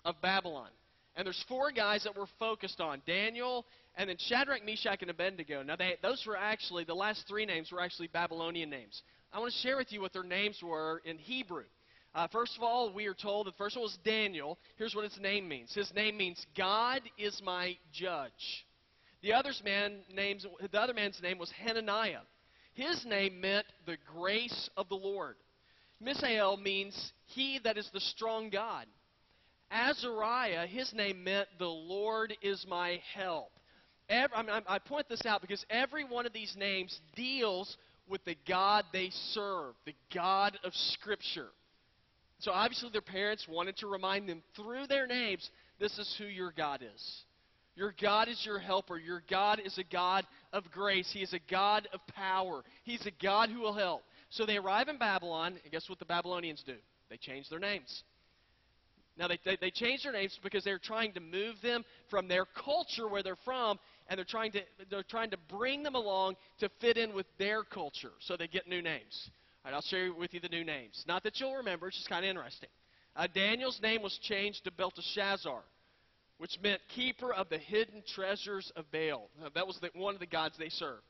of 0.04 0.20
Babylon. 0.22 0.70
And 1.16 1.28
there's 1.28 1.44
four 1.48 1.72
guys 1.72 2.04
that 2.06 2.18
we're 2.18 2.26
focused 2.40 2.82
on 2.82 3.04
Daniel, 3.06 3.68
and 3.96 4.10
then 4.10 4.18
Shadrach, 4.18 4.66
Meshach, 4.66 5.02
and 5.02 5.12
Abednego. 5.12 5.62
Now, 5.62 5.76
they, 5.76 5.98
those 6.02 6.24
were 6.26 6.36
actually, 6.36 6.86
the 6.86 6.96
last 6.96 7.26
three 7.28 7.46
names 7.46 7.72
were 7.72 7.82
actually 7.82 8.08
Babylonian 8.08 8.72
names. 8.72 9.04
I 9.32 9.40
want 9.40 9.54
to 9.54 9.60
share 9.60 9.78
with 9.78 9.92
you 9.92 10.02
what 10.02 10.12
their 10.12 10.24
names 10.24 10.60
were 10.64 11.02
in 11.06 11.20
Hebrew. 11.20 11.66
Uh, 12.16 12.28
first 12.32 12.58
of 12.58 12.64
all, 12.64 12.92
we 12.92 13.06
are 13.06 13.14
told 13.14 13.46
that 13.46 13.52
the 13.52 13.58
first 13.58 13.76
one 13.76 13.84
was 13.84 13.98
Daniel. 14.04 14.58
Here's 14.78 14.96
what 14.96 15.04
his 15.04 15.20
name 15.20 15.48
means. 15.48 15.74
His 15.74 15.92
name 15.94 16.18
means 16.18 16.44
God 16.58 17.02
is 17.18 17.40
my 17.44 17.78
judge. 17.92 18.66
The, 19.24 19.34
other's 19.34 19.62
man 19.64 20.02
names, 20.14 20.46
the 20.72 20.80
other 20.80 20.94
man's 20.94 21.20
name 21.22 21.40
was 21.40 21.50
Hananiah. 21.52 22.22
His 22.74 23.06
name 23.06 23.40
meant 23.40 23.66
the 23.86 23.98
grace 24.14 24.70
of 24.76 24.90
the 24.90 24.96
Lord. 24.96 25.36
Mishael 26.02 26.58
means 26.58 27.14
he 27.28 27.60
that 27.64 27.78
is 27.78 27.90
the 27.94 28.02
strong 28.02 28.50
God. 28.50 28.86
Azariah, 29.72 30.68
his 30.68 30.94
name 30.94 31.24
meant 31.24 31.48
the 31.58 31.66
Lord 31.66 32.34
is 32.42 32.66
my 32.68 33.00
help. 33.16 33.52
Every, 34.10 34.36
I, 34.36 34.42
mean, 34.44 34.64
I 34.68 34.78
point 34.80 35.08
this 35.08 35.26
out 35.26 35.42
because 35.42 35.66
every 35.70 36.04
one 36.04 36.26
of 36.26 36.34
these 36.34 36.56
names 36.58 37.00
deals 37.16 37.78
with 38.08 38.24
the 38.26 38.36
God 38.48 38.84
they 38.92 39.10
serve, 39.32 39.76
the 39.86 39.96
God 40.14 40.60
of 40.64 40.74
Scripture. 40.74 41.48
So 42.40 42.52
obviously, 42.52 42.90
their 42.92 43.02
parents 43.02 43.48
wanted 43.48 43.78
to 43.78 43.88
remind 43.88 44.28
them 44.28 44.44
through 44.56 44.88
their 44.88 45.08
names 45.08 45.50
this 45.80 45.98
is 45.98 46.14
who 46.18 46.26
your 46.26 46.52
God 46.52 46.82
is. 46.84 47.24
Your 47.76 47.94
God 48.00 48.28
is 48.28 48.42
your 48.46 48.60
helper. 48.60 48.98
Your 48.98 49.24
God 49.30 49.60
is 49.64 49.78
a 49.78 49.84
God 49.84 50.26
of 50.52 50.70
grace. 50.72 51.10
He 51.12 51.22
is 51.22 51.34
a 51.34 51.40
God 51.50 51.88
of 51.94 52.00
power. 52.08 52.64
He's 52.84 53.06
a 53.06 53.24
God 53.24 53.50
who 53.50 53.62
will 53.62 53.74
help. 53.74 54.04
So 54.30 54.46
they 54.46 54.58
arrive 54.58 54.88
in 54.88 54.98
Babylon, 54.98 55.58
and 55.64 55.72
guess 55.72 55.90
what 55.90 56.00
the 56.00 56.06
Babylonians 56.06 56.64
do? 56.66 56.76
They 57.10 57.18
change 57.18 57.50
their 57.50 57.60
names. 57.60 58.04
Now, 59.18 59.28
they, 59.28 59.38
they, 59.46 59.58
they 59.62 59.70
change 59.70 60.04
their 60.04 60.12
names 60.12 60.40
because 60.42 60.64
they're 60.64 60.80
trying 60.80 61.14
to 61.14 61.20
move 61.20 61.56
them 61.62 61.84
from 62.10 62.28
their 62.28 62.46
culture 62.46 63.08
where 63.08 63.22
they're 63.22 63.36
from 63.46 63.78
and 64.08 64.18
they're 64.18 64.26
trying 64.26 64.52
to 64.54 64.62
they're 64.90 65.04
trying 65.04 65.30
to 65.30 65.38
bring 65.50 65.84
them 65.84 65.96
along 65.96 66.36
to 66.60 66.70
fit 66.82 66.98
in 66.98 67.14
with 67.14 67.28
their 67.38 67.64
culture 67.64 68.12
so 68.20 68.36
they 68.36 68.48
get 68.48 68.68
new 68.68 68.82
names. 68.82 69.30
All 69.64 69.72
right, 69.72 69.76
I'll 69.76 69.84
share 69.84 70.14
with 70.14 70.34
you 70.34 70.40
the 70.40 70.50
new 70.50 70.64
names. 70.64 71.04
Not 71.08 71.24
that 71.24 71.40
you'll 71.40 71.56
remember, 71.56 71.88
it's 71.88 71.98
just 71.98 72.10
kind 72.10 72.26
of 72.26 72.30
interesting. 72.30 72.70
Uh, 73.16 73.28
Daniel's 73.34 73.80
name 73.82 74.02
was 74.02 74.18
changed 74.24 74.64
to 74.64 74.72
Belteshazzar, 74.72 75.62
which 76.38 76.58
meant 76.62 76.82
keeper 76.96 77.34
of 77.34 77.50
the 77.50 77.58
hidden 77.58 78.04
treasures 78.16 78.72
of 78.76 78.92
Baal. 78.92 79.30
That 79.54 79.68
was 79.68 79.80
the, 79.80 79.90
one 79.94 80.14
of 80.14 80.20
the 80.20 80.26
gods 80.26 80.56
they 80.58 80.70
served. 80.70 81.04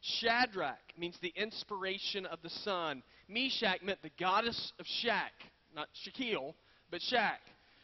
Shadrach 0.00 0.92
means 0.98 1.18
the 1.22 1.32
inspiration 1.36 2.26
of 2.26 2.40
the 2.42 2.50
sun. 2.50 3.02
Meshach 3.28 3.82
meant 3.82 4.02
the 4.02 4.10
goddess 4.20 4.72
of 4.78 4.86
Shak, 4.86 5.32
not 5.74 5.88
Shaquille, 6.04 6.54
but 6.90 7.00
Shak. 7.00 7.40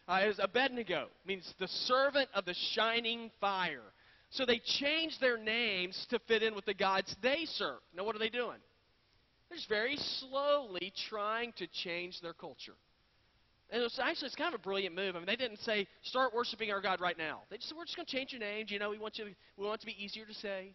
Uh, 0.06 0.32
Abednego 0.38 1.06
means 1.25 1.54
the 1.59 1.68
servant 1.68 2.28
of 2.35 2.44
the 2.44 2.54
shining 2.75 3.30
fire. 3.40 3.92
So 4.30 4.44
they 4.44 4.59
changed 4.59 5.20
their 5.20 5.38
names 5.38 6.06
to 6.11 6.18
fit 6.28 6.42
in 6.42 6.54
with 6.54 6.64
the 6.64 6.75
gods 6.75 7.14
they 7.23 7.47
serve. 7.47 7.80
Now, 7.97 8.04
what 8.04 8.14
are 8.14 8.20
they 8.20 8.28
doing? 8.28 8.59
They're 9.49 9.56
just 9.56 9.68
very 9.68 9.97
slowly 9.97 10.92
trying 11.09 11.52
to 11.56 11.66
change 11.66 12.20
their 12.20 12.35
culture. 12.35 12.75
And 13.73 13.83
it's 13.83 13.99
actually 13.99 14.27
it's 14.27 14.35
kind 14.35 14.55
of 14.55 14.61
a 14.61 14.62
brilliant 14.62 14.95
move. 14.97 15.15
I 15.15 15.19
mean, 15.19 15.27
they 15.27 15.37
didn't 15.37 15.61
say 15.61 15.87
start 16.03 16.35
worshiping 16.35 16.71
our 16.71 16.81
God 16.81 17.00
right 17.00 17.17
now. 17.17 17.43
They 17.50 17.57
just 17.57 17.69
said 17.69 17.79
we're 17.79 17.85
just 17.85 17.97
going 17.97 18.07
to 18.07 18.12
change 18.12 18.33
your 18.33 18.41
names. 18.41 18.71
You 18.71 18.79
know, 18.79 18.91
we 18.91 18.99
want 18.99 19.19
you 19.19 19.27
we 19.57 19.65
want 19.65 19.79
it 19.79 19.81
to 19.83 19.87
be 19.87 20.05
easier 20.05 20.27
to 20.27 20.35
say. 20.35 20.75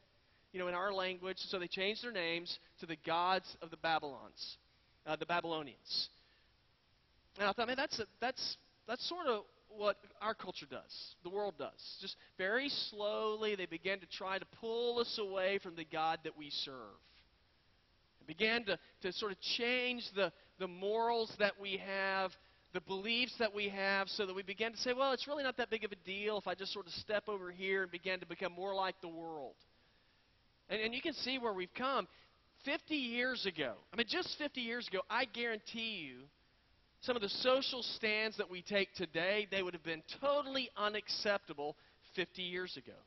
you 0.56 0.60
know, 0.62 0.70
in 0.70 0.74
our 0.74 0.94
language. 0.94 1.36
So 1.50 1.60
they 1.60 1.68
changed 1.68 2.02
their 2.02 2.14
names 2.14 2.58
to 2.80 2.86
the 2.86 2.96
gods 3.06 3.58
of 3.62 3.72
the 3.72 3.78
Babylons, 3.78 4.58
uh, 5.06 5.18
the 5.18 5.26
Babylonians. 5.26 6.10
And 7.38 7.50
I 7.50 7.52
thought, 7.52 7.68
man, 7.68 7.76
that's 7.76 8.00
a, 8.00 8.06
that's 8.22 8.56
that's 8.88 9.08
sort 9.10 9.28
of 9.28 9.44
what 9.68 9.98
our 10.22 10.34
culture 10.34 10.66
does, 10.70 11.16
the 11.24 11.30
world 11.30 11.56
does. 11.60 11.98
Just 12.00 12.16
very 12.38 12.70
slowly, 12.90 13.56
they 13.56 13.66
began 13.66 14.00
to 14.00 14.06
try 14.06 14.40
to 14.40 14.46
pull 14.62 15.00
us 15.00 15.20
away 15.22 15.60
from 15.62 15.76
the 15.76 15.84
God 15.84 16.20
that 16.24 16.38
we 16.38 16.50
serve. 16.64 16.96
It 18.22 18.28
began 18.28 18.64
to, 18.66 18.80
to 19.02 19.12
sort 19.12 19.34
of 19.34 19.38
change 19.58 20.04
the, 20.16 20.32
the 20.60 20.68
morals 20.68 21.34
that 21.40 21.60
we 21.60 21.82
have, 21.86 22.32
the 22.76 22.82
beliefs 22.82 23.34
that 23.40 23.56
we 23.56 23.70
have, 23.70 24.10
so 24.10 24.26
that 24.26 24.36
we 24.36 24.44
begin 24.44 24.74
to 24.74 24.78
say, 24.78 24.92
well, 24.92 25.14
it's 25.14 25.30
really 25.30 25.44
not 25.44 25.56
that 25.56 25.70
big 25.70 25.86
of 25.86 25.94
a 25.94 26.06
deal 26.06 26.38
if 26.38 26.46
I 26.46 26.56
just 26.56 26.74
sort 26.74 26.86
of 26.86 26.92
step 26.92 27.30
over 27.30 27.50
here 27.50 27.84
and 27.84 27.92
begin 27.92 28.20
to 28.20 28.26
become 28.26 28.52
more 28.52 28.76
like 28.76 28.96
the 29.02 29.08
world. 29.08 29.56
And, 30.70 30.82
and 30.82 30.94
you 30.94 31.02
can 31.02 31.14
see 31.14 31.40
where 31.40 31.54
we've 31.54 31.74
come. 31.74 32.06
50 32.66 32.94
years 32.94 33.46
ago, 33.46 33.76
I 33.94 33.96
mean, 33.96 34.08
just 34.10 34.36
50 34.38 34.60
years 34.60 34.90
ago, 34.90 35.00
I 35.10 35.24
guarantee 35.24 36.06
you 36.06 36.24
some 37.02 37.16
of 37.16 37.22
the 37.22 37.30
social 37.30 37.82
stands 37.82 38.36
that 38.38 38.50
we 38.50 38.62
take 38.62 38.94
today, 38.96 39.48
they 39.50 39.64
would 39.64 39.74
have 39.74 39.84
been 39.84 40.04
totally 40.20 40.70
unacceptable 40.76 41.78
50 42.18 42.42
years 42.42 42.76
ago. 42.76 42.98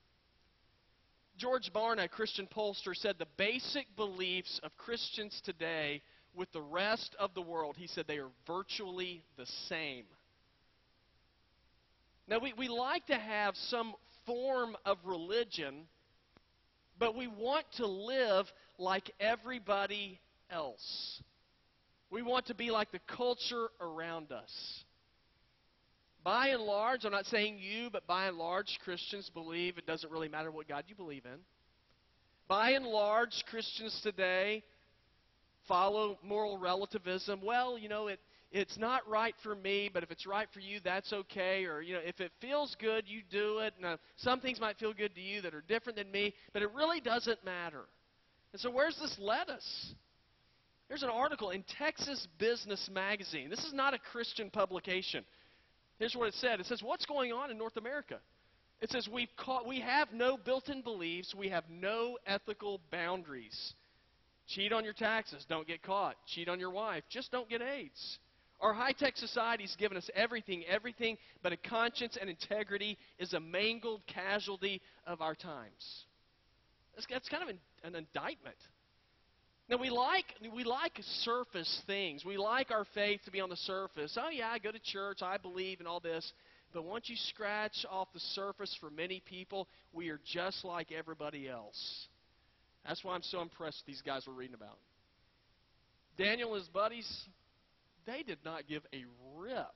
George 1.37 1.71
Barna, 1.75 2.05
a 2.05 2.09
Christian 2.09 2.47
pollster, 2.47 2.95
said 2.95 3.17
the 3.19 3.27
basic 3.37 3.85
beliefs 3.97 4.61
of 4.63 4.75
Christians 4.79 5.43
today 5.45 6.01
with 6.35 6.51
the 6.53 6.61
rest 6.61 7.17
of 7.19 7.35
the 7.35 7.43
world, 7.43 7.77
he 7.79 7.87
said 7.87 8.05
they 8.07 8.19
are 8.19 8.31
virtually 8.47 9.23
the 9.37 9.47
same. 9.69 10.05
Now, 12.29 12.39
we, 12.39 12.53
we 12.53 12.69
like 12.69 13.07
to 13.07 13.17
have 13.17 13.55
some 13.57 13.95
form 14.27 14.77
of 14.85 14.99
religion, 15.05 15.87
but 16.99 17.17
we 17.17 17.27
want 17.27 17.65
to 17.79 17.87
live 17.87 18.47
like 18.79 19.11
everybody 19.19 20.21
else. 20.51 21.23
We 22.11 22.23
want 22.23 22.47
to 22.47 22.55
be 22.55 22.71
like 22.71 22.93
the 22.93 23.01
culture 23.17 23.69
around 23.81 24.33
us. 24.33 24.85
By 26.25 26.49
and 26.49 26.63
large, 26.63 27.05
I'm 27.05 27.13
not 27.13 27.27
saying 27.27 27.59
you, 27.59 27.89
but 27.91 28.07
by 28.07 28.27
and 28.27 28.37
large, 28.37 28.79
Christians 28.85 29.31
believe 29.33 29.79
it 29.79 29.87
doesn't 29.87 30.11
really 30.13 30.29
matter 30.29 30.51
what 30.51 30.69
God 30.69 30.85
you 30.89 30.95
believe 30.95 31.25
in. 31.25 31.39
By 32.49 32.73
and 32.73 32.87
large, 32.87 33.45
Christians 33.51 33.99
today 34.03 34.63
follow 35.69 36.19
moral 36.23 36.59
relativism. 36.59 37.41
Well, 37.45 37.79
you 37.79 37.89
know, 37.89 38.09
it, 38.09 38.19
it's 38.51 38.79
not 38.79 39.07
right 39.07 39.35
for 39.43 39.55
me, 39.55 39.91
but 39.93 40.03
if 40.03 40.11
it's 40.11 40.27
right 40.27 40.49
for 40.53 40.61
you, 40.61 40.81
that's 40.83 41.13
okay. 41.13 41.67
Or, 41.67 41.83
you 41.83 41.95
know, 41.95 42.01
if 42.03 42.19
it 42.21 42.33
feels 42.41 42.75
good, 42.81 43.05
you 43.07 43.21
do 43.31 43.59
it. 43.59 43.75
Now, 43.81 43.99
some 44.17 44.41
things 44.41 44.59
might 44.59 44.79
feel 44.79 44.95
good 44.95 45.15
to 45.15 45.21
you 45.21 45.43
that 45.43 45.55
are 45.55 45.63
different 45.69 45.99
than 45.99 46.11
me, 46.11 46.35
but 46.53 46.63
it 46.63 46.73
really 46.75 47.01
doesn't 47.01 47.45
matter. 47.45 47.85
And 48.53 48.61
so, 48.61 48.71
where's 48.71 48.99
this 48.99 49.15
led 49.21 49.51
us? 49.51 49.95
There's 50.89 51.03
an 51.03 51.11
article 51.11 51.51
in 51.51 51.63
Texas 51.79 52.27
Business 52.39 52.89
Magazine. 52.91 53.51
This 53.51 53.63
is 53.65 53.75
not 53.75 53.93
a 53.93 53.99
Christian 53.99 54.49
publication. 54.49 55.23
Here's 55.99 56.17
what 56.17 56.29
it 56.29 56.35
said. 56.35 56.61
It 56.61 56.67
says, 56.67 56.83
"What's 56.83 57.05
going 57.05 57.33
on 57.33 57.51
in 57.51 57.59
North 57.59 57.77
America?" 57.77 58.21
It 58.81 58.91
says, 58.91 59.07
"We've 59.07 59.29
caught, 59.37 59.67
we 59.67 59.81
have 59.81 60.13
no 60.13 60.39
built-in 60.39 60.81
beliefs. 60.81 61.35
We 61.35 61.51
have 61.51 61.65
no 61.69 62.17
ethical 62.27 62.81
boundaries. 62.91 63.75
Cheat 64.49 64.73
on 64.73 64.85
your 64.85 64.93
taxes, 64.95 65.45
don't 65.49 65.67
get 65.67 65.83
caught. 65.83 66.17
Cheat 66.27 66.49
on 66.49 66.59
your 66.59 66.71
wife, 66.71 67.05
just 67.09 67.31
don't 67.31 67.49
get 67.49 67.63
AIDS." 67.63 68.19
Our 68.61 68.75
high-tech 68.75 69.17
society's 69.17 69.77
given 69.79 69.97
us 69.97 70.11
everything, 70.17 70.65
everything, 70.67 71.17
but 71.45 71.53
a 71.53 71.57
conscience 71.57 72.19
and 72.21 72.29
integrity 72.29 72.99
is 73.21 73.33
a 73.33 73.39
mangled 73.39 74.03
casualty 74.09 74.83
of 75.07 75.21
our 75.23 75.37
times. 75.37 76.05
That's, 76.97 77.07
that's 77.09 77.29
kind 77.29 77.45
of 77.45 77.51
an, 77.51 77.61
an 77.85 77.95
indictment 77.95 78.57
now 79.69 79.77
we 79.77 79.91
like 79.91 80.25
we 80.55 80.65
like 80.65 80.99
surface 81.25 81.83
things. 81.87 82.25
We 82.25 82.39
like 82.39 82.71
our 82.71 82.87
faith 82.95 83.21
to 83.27 83.31
be 83.31 83.41
on 83.41 83.51
the 83.51 83.57
surface. 83.57 84.17
Oh 84.21 84.31
yeah, 84.31 84.49
I 84.49 84.59
go 84.59 84.73
to 84.73 84.79
church, 84.79 85.19
I 85.21 85.37
believe 85.37 85.81
in 85.81 85.87
all 85.87 86.01
this. 86.01 86.33
But 86.73 86.85
once 86.85 87.09
you 87.09 87.17
scratch 87.17 87.85
off 87.91 88.09
the 88.13 88.21
surface 88.21 88.75
for 88.81 88.91
many 88.91 89.23
people, 89.25 89.69
we 89.93 90.09
are 90.09 90.21
just 90.25 90.65
like 90.65 90.91
everybody 90.93 91.49
else. 91.49 92.09
That's 92.89 93.05
why 93.05 93.15
I'm 93.15 93.23
so 93.23 93.43
impressed 93.43 93.83
these 93.87 94.03
guys 94.05 94.25
we're 94.27 94.33
reading 94.33 94.55
about. 94.55 94.79
Daniel 96.17 96.55
and 96.55 96.63
his 96.63 96.69
buddies, 96.71 97.09
they 98.07 98.23
did 98.23 98.39
not 98.45 98.67
give 98.67 98.83
a 98.95 99.05
rip 99.37 99.67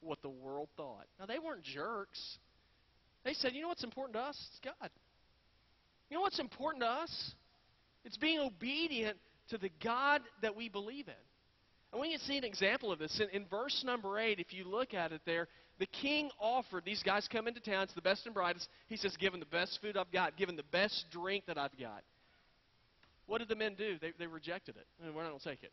what 0.00 0.20
the 0.20 0.28
world 0.28 0.68
thought. 0.76 1.06
Now 1.18 1.26
they 1.26 1.38
weren't 1.38 1.62
jerks. 1.62 2.38
They 3.24 3.34
said, 3.34 3.54
you 3.54 3.62
know 3.62 3.68
what's 3.68 3.84
important 3.84 4.16
to 4.16 4.20
us? 4.20 4.36
It's 4.50 4.60
God. 4.60 4.90
You 6.10 6.16
know 6.16 6.22
what's 6.22 6.40
important 6.40 6.82
to 6.82 6.88
us? 6.88 7.32
It's 8.04 8.18
being 8.18 8.40
obedient 8.40 9.16
to 9.50 9.58
the 9.58 9.70
God 9.82 10.20
that 10.42 10.56
we 10.56 10.68
believe 10.68 11.06
in. 11.06 11.14
And 11.92 12.00
we 12.00 12.10
can 12.10 12.20
see 12.20 12.36
an 12.36 12.44
example 12.44 12.90
of 12.90 12.98
this. 12.98 13.20
In, 13.20 13.28
in, 13.30 13.46
verse 13.48 13.82
number 13.86 14.18
8, 14.18 14.40
if 14.40 14.52
you 14.52 14.64
look 14.64 14.92
at 14.92 15.12
it 15.12 15.20
there, 15.24 15.46
the 15.78 15.86
king 15.86 16.28
offered, 16.40 16.84
these 16.84 17.02
guys 17.04 17.28
come 17.30 17.46
into 17.46 17.60
town, 17.60 17.84
it's 17.84 17.94
the 17.94 18.02
best 18.02 18.26
and 18.26 18.34
brightest. 18.34 18.68
He 18.88 18.96
says, 18.96 19.16
Given 19.16 19.38
the 19.38 19.46
best 19.46 19.78
food 19.80 19.96
I've 19.96 20.10
got, 20.10 20.36
given 20.36 20.56
the 20.56 20.64
best 20.64 21.06
drink 21.12 21.44
that 21.46 21.56
I've 21.56 21.76
got. 21.78 22.02
What 23.26 23.38
did 23.38 23.48
the 23.48 23.56
men 23.56 23.74
do? 23.74 23.96
They, 24.00 24.12
they 24.18 24.26
rejected 24.26 24.76
it. 24.76 24.86
And 25.02 25.14
we're 25.14 25.22
not 25.22 25.30
going 25.30 25.40
to 25.40 25.48
take 25.48 25.62
it. 25.62 25.72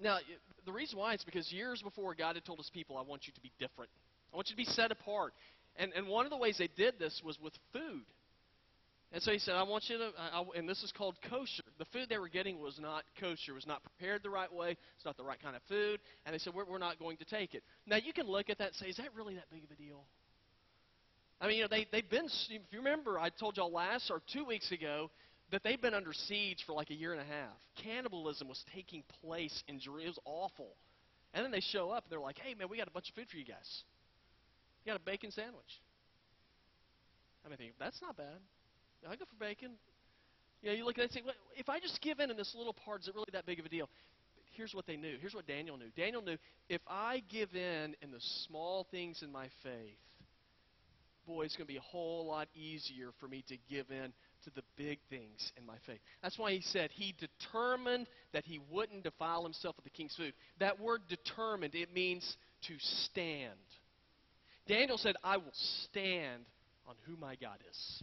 Now, 0.00 0.18
the 0.64 0.72
reason 0.72 0.98
why 0.98 1.14
is 1.14 1.24
because 1.24 1.50
years 1.52 1.82
before, 1.82 2.14
God 2.14 2.36
had 2.36 2.44
told 2.44 2.58
his 2.58 2.70
people, 2.70 2.96
I 2.96 3.02
want 3.02 3.26
you 3.26 3.32
to 3.32 3.40
be 3.40 3.52
different. 3.58 3.90
I 4.32 4.36
want 4.36 4.48
you 4.48 4.54
to 4.54 4.56
be 4.56 4.64
set 4.64 4.92
apart. 4.92 5.32
And, 5.76 5.92
and 5.94 6.06
one 6.06 6.24
of 6.24 6.30
the 6.30 6.36
ways 6.36 6.56
they 6.58 6.68
did 6.76 6.98
this 6.98 7.20
was 7.24 7.38
with 7.40 7.52
food. 7.72 8.04
And 9.10 9.22
so 9.22 9.32
he 9.32 9.38
said, 9.38 9.54
I 9.54 9.62
want 9.62 9.84
you 9.88 9.96
to, 9.96 10.10
I, 10.18 10.44
and 10.54 10.68
this 10.68 10.82
is 10.82 10.92
called 10.92 11.16
kosher. 11.30 11.62
The 11.78 11.86
food 11.86 12.08
they 12.10 12.18
were 12.18 12.28
getting 12.28 12.60
was 12.60 12.78
not 12.78 13.04
kosher, 13.18 13.54
was 13.54 13.66
not 13.66 13.82
prepared 13.82 14.22
the 14.22 14.28
right 14.28 14.52
way, 14.52 14.76
it's 14.96 15.04
not 15.04 15.16
the 15.16 15.24
right 15.24 15.40
kind 15.42 15.56
of 15.56 15.62
food. 15.68 16.00
And 16.26 16.34
they 16.34 16.38
said, 16.38 16.52
we're, 16.54 16.66
we're 16.66 16.78
not 16.78 16.98
going 16.98 17.16
to 17.16 17.24
take 17.24 17.54
it. 17.54 17.62
Now, 17.86 17.96
you 17.96 18.12
can 18.12 18.26
look 18.26 18.50
at 18.50 18.58
that 18.58 18.68
and 18.68 18.76
say, 18.76 18.86
is 18.86 18.98
that 18.98 19.08
really 19.16 19.34
that 19.36 19.50
big 19.50 19.64
of 19.64 19.70
a 19.70 19.76
deal? 19.76 20.04
I 21.40 21.46
mean, 21.46 21.56
you 21.56 21.62
know, 21.62 21.68
they, 21.70 21.86
they've 21.90 22.08
been, 22.08 22.26
if 22.26 22.62
you 22.70 22.78
remember, 22.78 23.18
I 23.18 23.30
told 23.30 23.56
y'all 23.56 23.72
last 23.72 24.10
or 24.10 24.20
two 24.30 24.44
weeks 24.44 24.72
ago 24.72 25.10
that 25.50 25.62
they've 25.62 25.80
been 25.80 25.94
under 25.94 26.12
siege 26.12 26.64
for 26.66 26.72
like 26.72 26.90
a 26.90 26.94
year 26.94 27.12
and 27.12 27.20
a 27.20 27.24
half. 27.24 27.56
Cannibalism 27.82 28.48
was 28.48 28.62
taking 28.74 29.02
place 29.22 29.62
in 29.68 29.80
Jerusalem. 29.80 30.04
It 30.04 30.08
was 30.08 30.20
awful. 30.24 30.76
And 31.34 31.44
then 31.44 31.50
they 31.50 31.60
show 31.60 31.90
up 31.90 32.04
and 32.04 32.12
they're 32.12 32.20
like, 32.20 32.38
hey, 32.38 32.54
man, 32.54 32.68
we 32.70 32.76
got 32.76 32.88
a 32.88 32.90
bunch 32.90 33.08
of 33.08 33.14
food 33.14 33.28
for 33.30 33.36
you 33.36 33.44
guys. 33.44 33.82
You 34.84 34.92
got 34.92 35.00
a 35.00 35.04
bacon 35.04 35.30
sandwich. 35.30 35.80
I 37.44 37.48
mean, 37.48 37.70
that's 37.78 38.00
not 38.02 38.16
bad. 38.16 38.40
I 39.08 39.16
go 39.16 39.24
for 39.24 39.44
bacon. 39.44 39.72
You 40.62 40.70
know, 40.70 40.74
you 40.74 40.84
look 40.84 40.98
at 40.98 41.02
it 41.02 41.04
and 41.04 41.12
say, 41.12 41.22
well, 41.24 41.34
if 41.56 41.68
I 41.68 41.78
just 41.78 42.00
give 42.02 42.20
in 42.20 42.30
in 42.30 42.36
this 42.36 42.54
little 42.56 42.74
part, 42.74 43.02
is 43.02 43.08
it 43.08 43.14
really 43.14 43.28
that 43.32 43.46
big 43.46 43.60
of 43.60 43.66
a 43.66 43.68
deal? 43.68 43.88
Here's 44.56 44.74
what 44.74 44.86
they 44.86 44.96
knew. 44.96 45.16
Here's 45.20 45.34
what 45.34 45.46
Daniel 45.46 45.76
knew. 45.76 45.90
Daniel 45.96 46.20
knew 46.20 46.36
if 46.68 46.80
I 46.88 47.22
give 47.30 47.54
in 47.54 47.94
in 48.02 48.10
the 48.10 48.20
small 48.46 48.86
things 48.90 49.22
in 49.22 49.30
my 49.30 49.48
faith, 49.62 49.98
boy, 51.26 51.44
it's 51.44 51.56
going 51.56 51.66
to 51.66 51.72
be 51.72 51.78
a 51.78 51.82
whole 51.82 52.26
lot 52.26 52.48
easier 52.56 53.10
for 53.20 53.28
me 53.28 53.44
to 53.48 53.56
give 53.70 53.86
in 53.90 54.12
to 54.44 54.50
the 54.54 54.62
big 54.76 54.98
things 55.10 55.52
in 55.56 55.66
my 55.66 55.76
faith. 55.86 56.00
That's 56.22 56.38
why 56.38 56.52
he 56.52 56.60
said 56.60 56.90
he 56.92 57.14
determined 57.18 58.06
that 58.32 58.44
he 58.44 58.60
wouldn't 58.70 59.04
defile 59.04 59.42
himself 59.42 59.76
with 59.76 59.84
the 59.84 59.90
king's 59.90 60.14
food. 60.16 60.32
That 60.60 60.80
word 60.80 61.02
determined, 61.08 61.74
it 61.74 61.92
means 61.92 62.36
to 62.68 62.74
stand. 62.78 63.58
Daniel 64.66 64.98
said, 64.98 65.16
I 65.24 65.38
will 65.38 65.52
stand 65.84 66.44
on 66.86 66.94
who 67.06 67.16
my 67.16 67.36
God 67.36 67.58
is. 67.70 68.02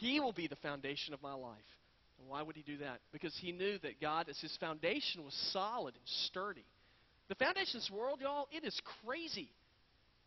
He 0.00 0.20
will 0.20 0.32
be 0.32 0.46
the 0.46 0.56
foundation 0.56 1.14
of 1.14 1.22
my 1.22 1.34
life. 1.34 1.56
And 2.18 2.28
why 2.28 2.42
would 2.42 2.56
he 2.56 2.62
do 2.62 2.78
that? 2.78 3.00
Because 3.12 3.34
he 3.40 3.52
knew 3.52 3.78
that 3.78 4.00
God, 4.00 4.28
as 4.28 4.38
his 4.40 4.56
foundation, 4.60 5.24
was 5.24 5.34
solid 5.52 5.94
and 5.94 6.04
sturdy. 6.26 6.64
The 7.28 7.36
foundation 7.36 7.76
of 7.76 7.82
this 7.82 7.90
world, 7.90 8.18
y'all, 8.20 8.48
it 8.50 8.64
is 8.64 8.78
crazy. 9.04 9.50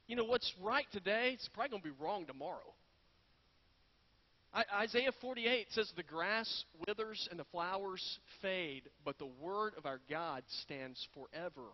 You 0.07 0.15
know, 0.15 0.23
what's 0.25 0.51
right 0.61 0.85
today, 0.91 1.31
it's 1.33 1.49
probably 1.53 1.69
going 1.69 1.83
to 1.83 1.89
be 1.89 2.03
wrong 2.03 2.25
tomorrow. 2.25 2.73
I, 4.53 4.63
Isaiah 4.83 5.11
48 5.21 5.67
says, 5.71 5.91
The 5.95 6.03
grass 6.03 6.65
withers 6.85 7.27
and 7.31 7.39
the 7.39 7.45
flowers 7.45 8.19
fade, 8.41 8.83
but 9.05 9.17
the 9.17 9.29
word 9.41 9.73
of 9.77 9.85
our 9.85 9.99
God 10.09 10.43
stands 10.63 11.07
forever. 11.13 11.67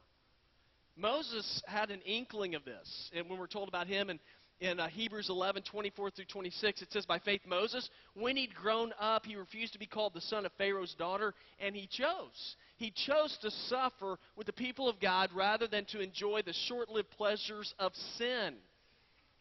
Moses 0.96 1.62
had 1.68 1.92
an 1.92 2.02
inkling 2.02 2.56
of 2.56 2.66
this. 2.66 3.12
And 3.16 3.30
when 3.30 3.40
we're 3.40 3.48
told 3.48 3.68
about 3.68 3.88
him 3.88 4.10
and 4.10 4.20
in 4.60 4.80
uh, 4.80 4.88
Hebrews 4.88 5.30
11, 5.30 5.64
24 5.64 6.10
through 6.12 6.26
26, 6.26 6.82
it 6.82 6.92
says, 6.92 7.06
By 7.06 7.20
faith, 7.20 7.42
Moses, 7.48 7.88
when 8.16 8.36
he'd 8.36 8.56
grown 8.56 8.92
up, 9.00 9.26
he 9.26 9.36
refused 9.36 9.74
to 9.74 9.80
be 9.80 9.86
called 9.86 10.16
the 10.16 10.22
son 10.22 10.48
of 10.48 10.52
Pharaoh's 10.58 10.96
daughter, 10.96 11.36
and 11.60 11.76
he 11.76 11.88
chose. 11.88 12.56
He 12.78 12.92
chose 12.92 13.38
to 13.42 13.52
suffer 13.52 14.18
with 14.36 14.48
the 14.48 14.54
people 14.54 14.90
of 14.90 15.00
God 15.00 15.30
rather 15.34 15.68
than 15.68 15.86
to 15.86 16.00
enjoy 16.00 16.42
the 16.42 16.54
short 16.68 16.90
lived 16.90 17.12
pleasures 17.12 17.74
of 17.78 17.94
sin. 18.18 18.56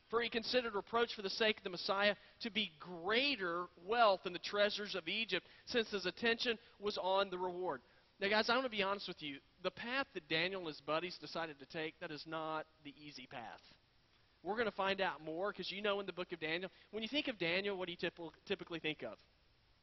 For 0.09 0.21
he 0.21 0.29
considered 0.29 0.75
reproach 0.75 1.15
for 1.15 1.23
the 1.23 1.31
sake 1.31 1.59
of 1.59 1.65
the 1.65 1.71
Messiah 1.71 2.15
to 2.43 2.51
be 2.51 2.71
greater 2.79 3.65
wealth 3.87 4.21
than 4.23 4.33
the 4.33 4.39
treasures 4.39 4.95
of 4.95 5.09
Egypt, 5.09 5.47
since 5.67 5.91
his 5.91 6.07
attention 6.07 6.59
was 6.81 6.97
on 6.97 7.29
the 7.31 7.39
reward. 7.39 7.81
Now, 8.21 8.29
guys, 8.29 8.49
I 8.49 8.55
want 8.55 8.65
to 8.65 8.71
be 8.71 8.83
honest 8.83 9.09
with 9.09 9.21
you. 9.21 9.39
The 9.63 9.71
path 9.71 10.07
that 10.15 10.29
Daniel 10.29 10.61
and 10.61 10.69
his 10.69 10.81
buddies 10.81 11.19
decided 11.21 11.59
to 11.59 11.67
take, 11.67 11.99
that 12.01 12.11
is 12.11 12.25
not 12.27 12.67
the 12.85 12.95
easy 13.05 13.27
path. 13.27 13.61
We're 14.43 14.55
going 14.55 14.67
to 14.67 14.77
find 14.77 15.01
out 15.01 15.25
more 15.25 15.51
because 15.51 15.73
you 15.73 15.83
know 15.83 15.99
in 15.99 16.07
the 16.07 16.13
book 16.13 16.33
of 16.33 16.39
Daniel, 16.39 16.71
when 16.93 17.03
you 17.03 17.09
think 17.09 17.27
of 17.27 17.37
Daniel, 17.37 17.77
what 17.77 17.89
do 17.89 17.93
you 17.93 18.11
typically 18.47 18.79
think 18.79 19.03
of? 19.03 19.19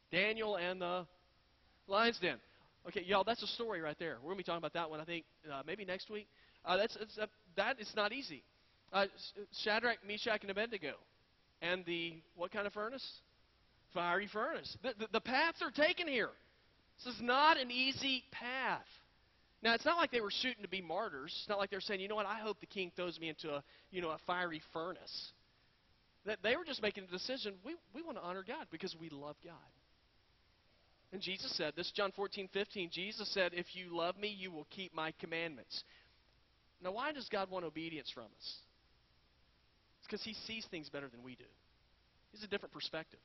Daniel 0.10 0.56
and 0.56 0.82
the 0.82 1.06
lion's 1.88 2.18
den. 2.20 2.38
Okay, 2.88 3.03
y'all, 3.06 3.24
that's 3.24 3.44
a 3.44 3.48
story 3.48 3.82
right 3.82 3.98
there. 4.00 4.18
We're 4.22 4.30
going 4.30 4.38
to 4.38 4.44
be 4.44 4.44
talking 4.44 4.60
about 4.60 4.74
that 4.74 4.89
one, 4.89 5.00
I 5.00 5.06
think, 5.06 5.25
uh, 5.51 5.63
maybe 5.65 5.86
next 5.86 6.10
week. 6.10 6.27
Uh, 6.65 6.77
that's, 6.77 6.98
uh, 7.22 7.25
that 7.56 7.80
is 7.80 7.92
not 7.96 8.13
easy. 8.13 8.44
Uh, 8.93 9.05
Shadrach, 9.63 9.97
Meshach, 10.07 10.41
and 10.41 10.51
Abednego. 10.51 10.93
And 11.62 11.83
the, 11.85 12.13
what 12.35 12.51
kind 12.51 12.67
of 12.67 12.73
furnace? 12.73 13.05
Fiery 13.93 14.29
furnace. 14.31 14.77
The, 14.83 14.93
the, 15.00 15.07
the 15.13 15.21
paths 15.21 15.62
are 15.62 15.71
taken 15.71 16.07
here. 16.07 16.29
This 17.03 17.15
is 17.15 17.21
not 17.21 17.57
an 17.57 17.71
easy 17.71 18.23
path. 18.31 18.85
Now, 19.63 19.73
it's 19.73 19.85
not 19.85 19.97
like 19.97 20.12
they 20.12 20.21
were 20.21 20.31
shooting 20.31 20.62
to 20.63 20.69
be 20.69 20.81
martyrs. 20.81 21.33
It's 21.39 21.50
not 21.50 21.57
like 21.57 21.71
they're 21.71 21.81
saying, 21.81 22.01
you 22.01 22.07
know 22.07 22.15
what, 22.15 22.25
I 22.25 22.39
hope 22.39 22.59
the 22.59 22.65
king 22.65 22.91
throws 22.95 23.19
me 23.19 23.29
into 23.29 23.50
a, 23.50 23.63
you 23.91 24.01
know, 24.01 24.09
a 24.09 24.17
fiery 24.27 24.62
furnace. 24.73 25.31
That 26.25 26.39
they 26.43 26.55
were 26.55 26.65
just 26.65 26.81
making 26.81 27.05
a 27.05 27.12
decision, 27.12 27.55
we, 27.65 27.75
we 27.95 28.01
want 28.01 28.17
to 28.17 28.23
honor 28.23 28.43
God 28.45 28.67
because 28.71 28.95
we 29.00 29.09
love 29.09 29.38
God. 29.43 29.53
And 31.13 31.21
Jesus 31.21 31.55
said 31.55 31.73
this, 31.75 31.91
John 31.95 32.12
14, 32.15 32.50
15. 32.51 32.89
Jesus 32.91 33.31
said, 33.33 33.51
If 33.53 33.67
you 33.73 33.95
love 33.95 34.17
me, 34.17 34.27
you 34.27 34.51
will 34.51 34.67
keep 34.69 34.93
my 34.93 35.13
commandments. 35.19 35.83
Now, 36.83 36.91
why 36.91 37.12
does 37.12 37.29
God 37.29 37.50
want 37.50 37.63
obedience 37.65 38.12
from 38.13 38.23
us? 38.23 38.55
Because 40.13 40.25
he 40.25 40.36
sees 40.46 40.63
things 40.70 40.89
better 40.89 41.08
than 41.10 41.24
we 41.24 41.34
do. 41.34 41.43
He 42.32 42.38
has 42.38 42.43
a 42.43 42.48
different 42.48 42.72
perspective. 42.72 43.17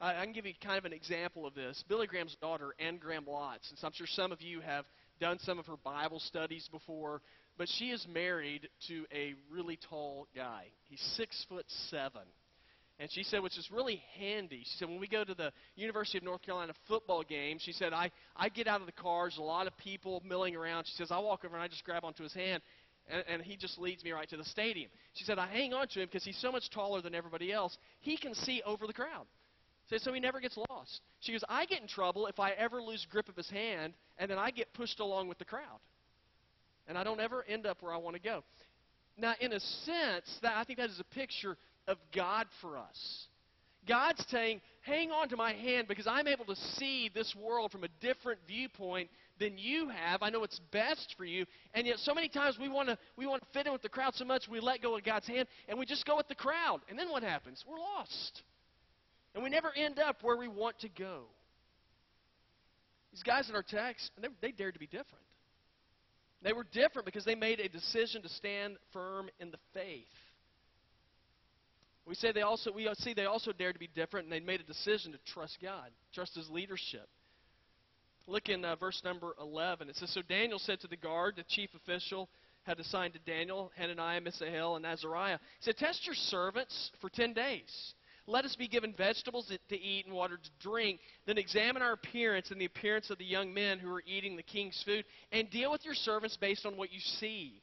I, 0.00 0.16
I 0.16 0.24
can 0.24 0.32
give 0.32 0.46
you 0.46 0.52
kind 0.60 0.76
of 0.76 0.84
an 0.84 0.92
example 0.92 1.46
of 1.46 1.54
this. 1.54 1.84
Billy 1.88 2.08
Graham's 2.08 2.36
daughter, 2.40 2.74
Ann 2.80 2.96
Graham 2.96 3.24
Lotz, 3.24 3.70
and 3.70 3.78
I'm 3.84 3.92
sure 3.94 4.08
some 4.08 4.32
of 4.32 4.42
you 4.42 4.58
have 4.62 4.84
done 5.20 5.38
some 5.42 5.60
of 5.60 5.66
her 5.66 5.76
Bible 5.84 6.18
studies 6.18 6.68
before, 6.72 7.22
but 7.56 7.68
she 7.78 7.90
is 7.90 8.04
married 8.12 8.68
to 8.88 9.04
a 9.14 9.34
really 9.48 9.78
tall 9.88 10.26
guy. 10.34 10.64
He's 10.90 11.00
six 11.16 11.46
foot 11.48 11.66
seven. 11.88 12.22
And 12.98 13.08
she 13.10 13.22
said, 13.22 13.40
which 13.42 13.56
is 13.56 13.68
really 13.72 14.02
handy. 14.18 14.62
She 14.64 14.78
said, 14.78 14.88
when 14.88 15.00
we 15.00 15.08
go 15.08 15.24
to 15.24 15.34
the 15.34 15.52
University 15.76 16.18
of 16.18 16.24
North 16.24 16.42
Carolina 16.42 16.72
football 16.88 17.22
game, 17.22 17.58
she 17.60 17.72
said, 17.72 17.92
I, 17.92 18.10
I 18.36 18.48
get 18.48 18.66
out 18.66 18.80
of 18.80 18.86
the 18.86 18.92
cars, 18.92 19.38
a 19.38 19.42
lot 19.42 19.66
of 19.66 19.76
people 19.76 20.20
milling 20.24 20.54
around. 20.54 20.86
She 20.86 20.94
says, 20.94 21.12
I 21.12 21.18
walk 21.18 21.44
over 21.44 21.54
and 21.54 21.62
I 21.62 21.68
just 21.68 21.84
grab 21.84 22.04
onto 22.04 22.22
his 22.22 22.34
hand, 22.34 22.62
and, 23.12 23.24
and 23.28 23.42
he 23.42 23.56
just 23.56 23.78
leads 23.78 24.02
me 24.02 24.10
right 24.12 24.28
to 24.30 24.36
the 24.36 24.44
stadium. 24.44 24.90
She 25.14 25.24
said, 25.24 25.38
I 25.38 25.46
hang 25.46 25.74
on 25.74 25.86
to 25.88 26.00
him 26.00 26.06
because 26.06 26.24
he's 26.24 26.40
so 26.40 26.50
much 26.50 26.70
taller 26.70 27.02
than 27.02 27.14
everybody 27.14 27.52
else. 27.52 27.76
He 28.00 28.16
can 28.16 28.34
see 28.34 28.62
over 28.64 28.86
the 28.86 28.92
crowd. 28.92 29.26
So, 29.90 29.98
so 29.98 30.12
he 30.12 30.20
never 30.20 30.40
gets 30.40 30.56
lost. 30.56 31.00
She 31.20 31.32
goes, 31.32 31.44
I 31.48 31.66
get 31.66 31.82
in 31.82 31.88
trouble 31.88 32.26
if 32.26 32.40
I 32.40 32.52
ever 32.52 32.82
lose 32.82 33.06
grip 33.10 33.28
of 33.28 33.36
his 33.36 33.50
hand, 33.50 33.94
and 34.18 34.30
then 34.30 34.38
I 34.38 34.50
get 34.50 34.72
pushed 34.74 35.00
along 35.00 35.28
with 35.28 35.38
the 35.38 35.44
crowd. 35.44 35.80
And 36.88 36.96
I 36.96 37.04
don't 37.04 37.20
ever 37.20 37.44
end 37.48 37.66
up 37.66 37.82
where 37.82 37.92
I 37.92 37.98
want 37.98 38.16
to 38.16 38.22
go. 38.22 38.42
Now, 39.18 39.34
in 39.40 39.52
a 39.52 39.60
sense, 39.60 40.38
that 40.42 40.56
I 40.56 40.64
think 40.64 40.78
that 40.78 40.88
is 40.88 41.00
a 41.00 41.14
picture 41.14 41.56
of 41.86 41.98
God 42.14 42.46
for 42.60 42.78
us. 42.78 43.26
God's 43.86 44.24
saying, 44.30 44.60
hang 44.80 45.10
on 45.10 45.28
to 45.30 45.36
my 45.36 45.52
hand 45.52 45.88
because 45.88 46.06
I'm 46.06 46.28
able 46.28 46.44
to 46.46 46.56
see 46.76 47.10
this 47.12 47.34
world 47.34 47.72
from 47.72 47.84
a 47.84 47.88
different 48.00 48.40
viewpoint 48.46 49.10
than 49.42 49.58
you 49.58 49.88
have. 49.88 50.22
I 50.22 50.30
know 50.30 50.44
it's 50.44 50.60
best 50.70 51.14
for 51.18 51.24
you. 51.24 51.44
And 51.74 51.86
yet 51.86 51.98
so 51.98 52.14
many 52.14 52.28
times 52.28 52.58
we 52.60 52.68
want 52.68 52.88
to 52.88 52.98
we 53.16 53.26
want 53.26 53.42
to 53.42 53.48
fit 53.52 53.66
in 53.66 53.72
with 53.72 53.82
the 53.82 53.88
crowd 53.88 54.14
so 54.14 54.24
much 54.24 54.44
we 54.48 54.60
let 54.60 54.80
go 54.80 54.96
of 54.96 55.02
God's 55.02 55.26
hand 55.26 55.48
and 55.68 55.78
we 55.78 55.84
just 55.84 56.06
go 56.06 56.16
with 56.16 56.28
the 56.28 56.34
crowd. 56.34 56.80
And 56.88 56.98
then 56.98 57.10
what 57.10 57.22
happens? 57.22 57.64
We're 57.68 57.78
lost. 57.78 58.42
And 59.34 59.42
we 59.42 59.50
never 59.50 59.72
end 59.74 59.98
up 59.98 60.18
where 60.22 60.36
we 60.36 60.46
want 60.46 60.78
to 60.80 60.88
go. 60.88 61.22
These 63.12 63.24
guys 63.24 63.48
in 63.48 63.56
our 63.56 63.64
text, 63.64 64.10
they, 64.20 64.28
they 64.40 64.52
dared 64.52 64.74
to 64.74 64.80
be 64.80 64.86
different. 64.86 65.24
They 66.42 66.52
were 66.52 66.66
different 66.72 67.06
because 67.06 67.24
they 67.24 67.34
made 67.34 67.60
a 67.60 67.68
decision 67.68 68.22
to 68.22 68.28
stand 68.28 68.76
firm 68.92 69.28
in 69.40 69.50
the 69.50 69.58
faith. 69.74 70.06
We 72.06 72.14
say 72.14 72.32
they 72.32 72.42
also 72.42 72.72
we 72.72 72.88
see 72.98 73.14
they 73.14 73.26
also 73.26 73.52
dared 73.52 73.74
to 73.74 73.78
be 73.78 73.88
different, 73.94 74.26
and 74.26 74.32
they 74.32 74.40
made 74.40 74.60
a 74.60 74.64
decision 74.64 75.12
to 75.12 75.18
trust 75.32 75.58
God, 75.62 75.90
trust 76.12 76.34
His 76.34 76.48
leadership. 76.50 77.08
Look 78.26 78.48
in 78.48 78.64
uh, 78.64 78.76
verse 78.76 79.00
number 79.04 79.34
11. 79.40 79.88
It 79.88 79.96
says, 79.96 80.10
So 80.10 80.22
Daniel 80.22 80.58
said 80.58 80.80
to 80.80 80.88
the 80.88 80.96
guard, 80.96 81.34
the 81.36 81.44
chief 81.48 81.70
official 81.74 82.28
had 82.64 82.78
assigned 82.78 83.14
to 83.14 83.18
Daniel, 83.20 83.72
Hananiah, 83.76 84.20
Mishael, 84.20 84.76
and 84.76 84.86
Azariah, 84.86 85.38
he 85.58 85.64
said, 85.64 85.76
Test 85.76 86.06
your 86.06 86.14
servants 86.14 86.90
for 87.00 87.10
10 87.10 87.32
days. 87.32 87.94
Let 88.26 88.44
us 88.44 88.54
be 88.54 88.68
given 88.68 88.94
vegetables 88.96 89.52
to 89.68 89.80
eat 89.80 90.06
and 90.06 90.14
water 90.14 90.36
to 90.36 90.50
drink. 90.68 91.00
Then 91.26 91.38
examine 91.38 91.82
our 91.82 91.94
appearance 91.94 92.52
and 92.52 92.60
the 92.60 92.66
appearance 92.66 93.10
of 93.10 93.18
the 93.18 93.24
young 93.24 93.52
men 93.52 93.80
who 93.80 93.92
are 93.92 94.02
eating 94.06 94.36
the 94.36 94.44
king's 94.44 94.80
food, 94.86 95.04
and 95.32 95.50
deal 95.50 95.72
with 95.72 95.84
your 95.84 95.94
servants 95.94 96.36
based 96.36 96.64
on 96.64 96.76
what 96.76 96.92
you 96.92 97.00
see. 97.00 97.60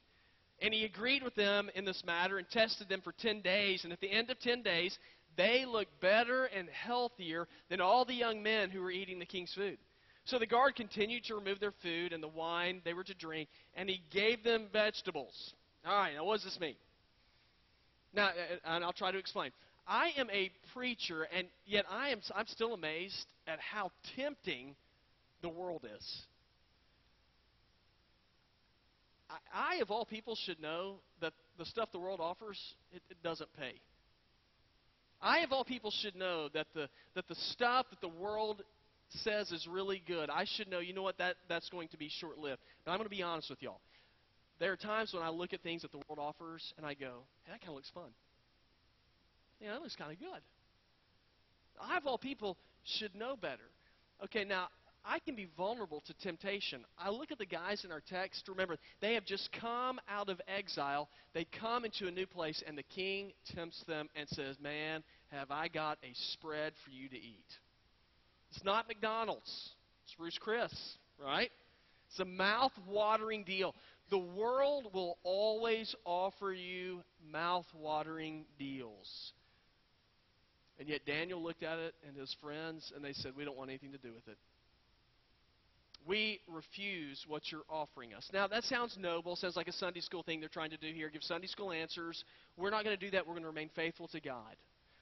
And 0.62 0.74
he 0.74 0.84
agreed 0.84 1.24
with 1.24 1.36
them 1.36 1.69
in 1.76 1.86
this 1.86 2.04
matter 2.06 2.38
and 2.38 2.50
tested 2.50 2.89
them 2.89 3.00
for 3.02 3.13
10 3.13 3.39
days. 3.39 3.86
And 3.86 3.93
at 3.93 4.02
the 4.02 4.12
end 4.12 4.30
of 4.30 4.39
10 4.41 4.62
days, 4.62 4.98
they 5.38 5.63
looked 5.65 6.02
better 6.02 6.45
and 6.45 6.67
healthier 6.69 7.48
than 7.69 7.80
all 7.80 8.04
the 8.04 8.13
young 8.13 8.43
men 8.43 8.69
who 8.69 8.82
were 8.82 8.91
eating 8.91 9.19
the 9.19 9.26
king's 9.26 9.54
food. 9.54 9.78
So 10.30 10.38
the 10.38 10.46
guard 10.46 10.76
continued 10.76 11.24
to 11.26 11.36
remove 11.36 11.60
their 11.60 11.74
food 11.82 12.13
and 12.13 12.22
the 12.22 12.28
wine 12.28 12.82
they 12.86 12.94
were 12.94 13.04
to 13.04 13.15
drink, 13.15 13.50
and 13.76 13.89
he 13.89 14.04
gave 14.12 14.44
them 14.44 14.68
vegetables. 14.72 15.54
All 15.84 15.98
right, 15.98 16.13
now 16.13 16.24
what 16.24 16.36
does 16.36 16.44
this 16.44 16.60
mean? 16.60 16.76
Now, 18.13 18.28
uh, 18.28 18.30
uh, 18.30 18.76
and 18.76 18.84
I'll 18.84 18.94
try 18.94 19.12
to 19.12 19.18
explain. 19.18 19.52
I 19.88 20.12
am 20.18 20.30
a 20.30 20.52
preacher, 20.74 21.28
and 21.36 21.48
yet 21.65 21.86
I 21.89 22.10
am, 22.10 22.22
I'm 22.36 22.46
still 22.46 22.76
amazed 22.76 23.26
at 23.48 23.60
how 23.60 23.92
tempting 24.15 24.76
the 25.42 25.50
world 25.50 25.88
is. 25.98 26.22
I, 29.52 29.78
of 29.78 29.89
all 29.89 30.06
people, 30.06 30.36
should 30.36 30.62
know 30.62 30.98
that 31.22 31.34
the 31.58 31.65
stuff 31.65 31.92
the 31.92 32.00
world 32.00 32.20
offers, 32.20 32.60
it, 32.92 33.02
it 33.10 33.18
doesn't 33.24 33.50
pay. 33.58 33.74
I, 35.22 35.39
of 35.39 35.52
all 35.52 35.63
people, 35.63 35.92
should 35.92 36.15
know 36.15 36.50
that 36.54 36.68
the, 36.76 36.88
that 37.15 37.28
the 37.28 37.36
stuff 37.36 37.88
that 37.89 38.02
the 38.02 38.08
world 38.08 38.62
says 39.24 39.52
is 39.52 39.67
really 39.69 40.02
good, 40.06 40.30
I 40.30 40.45
should 40.45 40.69
know, 40.69 40.80
you 40.80 40.93
know 40.93 41.04
what, 41.04 41.17
that, 41.17 41.36
that's 41.48 41.69
going 41.69 41.88
to 41.89 41.98
be 41.98 42.10
short 42.10 42.38
lived. 42.38 42.62
But 42.86 42.91
I'm 42.91 42.98
going 42.98 43.10
to 43.10 43.15
be 43.15 43.24
honest 43.24 43.50
with 43.50 43.62
y'all. 43.62 43.82
There 44.60 44.72
are 44.72 44.78
times 44.78 45.13
when 45.13 45.24
I 45.24 45.30
look 45.30 45.54
at 45.54 45.62
things 45.62 45.84
that 45.84 45.91
the 45.91 46.02
world 46.08 46.19
offers 46.19 46.74
and 46.78 46.86
I 46.86 46.93
go, 46.93 47.24
hey, 47.43 47.52
that 47.52 47.62
kind 47.62 47.69
of 47.69 47.76
looks 47.76 47.91
fun. 47.93 48.10
Yeah, 49.62 49.74
that 49.74 49.82
looks 49.82 49.95
kind 49.95 50.12
of 50.12 50.19
good. 50.19 50.41
I, 51.82 51.98
of 51.98 52.06
all 52.06 52.17
people, 52.17 52.58
should 52.84 53.15
know 53.15 53.36
better. 53.36 53.69
Okay, 54.24 54.43
now, 54.43 54.67
I 55.06 55.19
can 55.19 55.36
be 55.36 55.48
vulnerable 55.58 56.04
to 56.08 56.13
temptation. 56.15 56.84
I 56.98 57.10
look 57.10 57.32
at 57.32 57.38
the 57.38 57.45
guys 57.45 57.86
in 57.86 57.91
our 57.91 58.02
text. 58.02 58.48
Remember, 58.50 58.78
they 59.02 59.13
have 59.13 59.26
just 59.26 59.50
come 59.60 60.00
out 60.10 60.30
of 60.30 60.41
exile. 60.48 61.10
They 61.34 61.45
come 61.60 61.86
into 61.86 62.08
a 62.08 62.12
new 62.12 62.26
place, 62.26 62.62
and 62.67 62.78
the 62.78 62.84
king 62.84 63.32
tempts 63.56 63.82
them 63.88 64.10
and 64.15 64.28
says, 64.30 64.58
Man, 64.62 65.04
have 65.32 65.52
I 65.52 65.69
got 65.69 65.98
a 66.04 66.12
spread 66.34 66.74
for 66.84 66.91
you 66.91 67.08
to 67.10 67.15
eat? 67.15 67.45
It's 68.51 68.63
not 68.63 68.88
McDonald's, 68.88 69.69
it's 70.05 70.19
Ruth's 70.19 70.38
Chris, 70.39 70.73
right? 71.23 71.51
It's 72.09 72.19
a 72.19 72.25
mouth 72.25 72.71
watering 72.88 73.43
deal. 73.43 73.75
The 74.09 74.17
world 74.17 74.88
will 74.93 75.19
always 75.23 75.95
offer 76.03 76.51
you 76.51 77.03
mouth 77.31 77.67
watering 77.75 78.45
deals. 78.57 79.33
And 80.79 80.88
yet 80.88 81.01
Daniel 81.05 81.43
looked 81.43 81.62
at 81.62 81.77
it 81.77 81.93
and 82.07 82.17
his 82.17 82.35
friends, 82.41 82.91
and 82.95 83.05
they 83.05 83.13
said, 83.13 83.33
We 83.38 83.45
don't 83.45 83.57
want 83.57 83.69
anything 83.69 83.91
to 83.91 83.97
do 83.99 84.13
with 84.13 84.27
it 84.27 84.38
we 86.07 86.39
refuse 86.47 87.23
what 87.27 87.43
you're 87.51 87.63
offering 87.69 88.13
us. 88.13 88.27
Now, 88.33 88.47
that 88.47 88.63
sounds 88.63 88.97
noble, 88.99 89.35
sounds 89.35 89.55
like 89.55 89.67
a 89.67 89.73
Sunday 89.73 89.99
school 89.99 90.23
thing 90.23 90.39
they're 90.39 90.49
trying 90.49 90.71
to 90.71 90.77
do 90.77 90.91
here, 90.93 91.09
give 91.09 91.23
Sunday 91.23 91.47
school 91.47 91.71
answers. 91.71 92.23
We're 92.57 92.71
not 92.71 92.83
going 92.83 92.97
to 92.97 93.05
do 93.05 93.12
that. 93.12 93.27
We're 93.27 93.33
going 93.33 93.43
to 93.43 93.49
remain 93.49 93.69
faithful 93.75 94.07
to 94.09 94.19
God. 94.19 94.55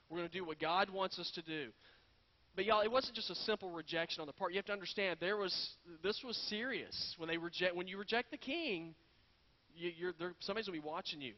We're 0.10 0.17
going 0.17 0.29
to 0.29 0.38
do 0.38 0.45
what 0.45 0.60
God 0.60 0.89
wants 0.89 1.19
us 1.19 1.31
to 1.36 1.41
do. 1.41 1.69
But 2.58 2.65
y'all, 2.65 2.82
it 2.82 2.91
wasn't 2.91 3.13
just 3.13 3.30
a 3.30 3.36
simple 3.36 3.70
rejection 3.70 4.20
on 4.20 4.26
the 4.26 4.34
part. 4.34 4.52
You 4.52 4.58
have 4.58 4.65
to 4.65 4.74
understand 4.74 5.17
there 5.20 5.38
was 5.38 5.56
this 6.02 6.24
was 6.26 6.36
serious. 6.50 7.13
When 7.20 7.30
they 7.30 7.38
reject 7.38 7.76
when 7.76 7.88
you 7.88 8.00
reject 8.00 8.32
the 8.32 8.38
king, 8.38 8.96
you, 9.76 9.91
you're 9.96 10.13
somebody's 10.39 10.67
going 10.67 10.80
to 10.80 10.84
be 10.84 10.88
watching 10.89 11.22
you. 11.22 11.34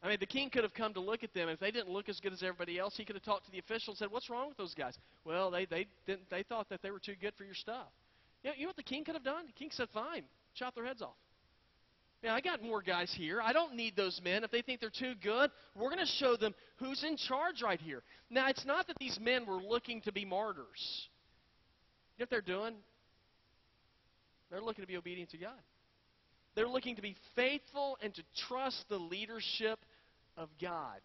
I 0.00 0.08
mean, 0.08 0.18
the 0.20 0.26
king 0.26 0.48
could 0.48 0.62
have 0.62 0.74
come 0.74 0.94
to 0.94 1.00
look 1.00 1.24
at 1.24 1.34
them. 1.34 1.48
If 1.48 1.58
they 1.58 1.72
didn't 1.72 1.90
look 1.90 2.08
as 2.08 2.20
good 2.20 2.32
as 2.32 2.44
everybody 2.44 2.78
else, 2.78 2.96
he 2.96 3.04
could 3.04 3.16
have 3.16 3.24
talked 3.24 3.46
to 3.46 3.50
the 3.50 3.58
official 3.58 3.90
and 3.90 3.98
said, 3.98 4.12
"What's 4.12 4.30
wrong 4.30 4.46
with 4.46 4.58
those 4.58 4.74
guys?" 4.74 4.96
Well, 5.24 5.50
they 5.50 5.64
they 5.64 5.88
didn't. 6.06 6.30
They 6.30 6.44
thought 6.44 6.68
that 6.68 6.80
they 6.80 6.92
were 6.92 7.00
too 7.00 7.16
good 7.20 7.34
for 7.36 7.42
your 7.42 7.56
stuff. 7.56 7.88
You 8.44 8.50
know, 8.50 8.54
you 8.56 8.62
know 8.62 8.68
what 8.68 8.76
the 8.76 8.84
king 8.84 9.02
could 9.02 9.16
have 9.16 9.24
done? 9.24 9.46
The 9.48 9.52
king 9.54 9.70
said, 9.72 9.88
"Fine, 9.92 10.22
chop 10.54 10.76
their 10.76 10.84
heads 10.84 11.02
off." 11.02 11.16
Yeah, 12.22 12.34
I 12.34 12.40
got 12.40 12.62
more 12.62 12.82
guys 12.82 13.12
here. 13.16 13.40
I 13.42 13.52
don't 13.52 13.74
need 13.74 13.96
those 13.96 14.20
men. 14.22 14.44
If 14.44 14.52
they 14.52 14.62
think 14.62 14.80
they're 14.80 14.90
too 14.90 15.14
good, 15.20 15.50
we're 15.74 15.90
going 15.90 16.06
to 16.06 16.12
show 16.12 16.36
them 16.36 16.54
who's 16.76 17.02
in 17.02 17.16
charge 17.16 17.62
right 17.62 17.80
here. 17.80 18.02
Now, 18.30 18.48
it's 18.48 18.64
not 18.64 18.86
that 18.86 18.96
these 19.00 19.18
men 19.20 19.44
were 19.44 19.60
looking 19.60 20.00
to 20.02 20.12
be 20.12 20.24
martyrs. 20.24 21.08
You 22.16 22.22
know 22.22 22.24
what 22.24 22.30
they're 22.30 22.40
doing? 22.56 22.74
They're 24.50 24.60
looking 24.60 24.84
to 24.84 24.88
be 24.88 24.96
obedient 24.96 25.30
to 25.30 25.38
God. 25.38 25.58
They're 26.54 26.68
looking 26.68 26.94
to 26.96 27.02
be 27.02 27.16
faithful 27.34 27.98
and 28.02 28.14
to 28.14 28.22
trust 28.46 28.84
the 28.88 28.98
leadership 28.98 29.80
of 30.36 30.48
God. 30.60 31.00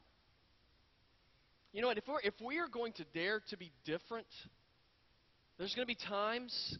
You 1.73 1.81
know 1.81 1.87
what? 1.87 1.97
If 1.97 2.07
we're, 2.07 2.21
if 2.23 2.33
we 2.45 2.59
are 2.59 2.67
going 2.67 2.93
to 2.93 3.05
dare 3.13 3.41
to 3.49 3.57
be 3.57 3.71
different, 3.85 4.27
there's 5.57 5.73
going 5.73 5.87
to 5.87 5.91
be 5.91 5.97
times 6.07 6.77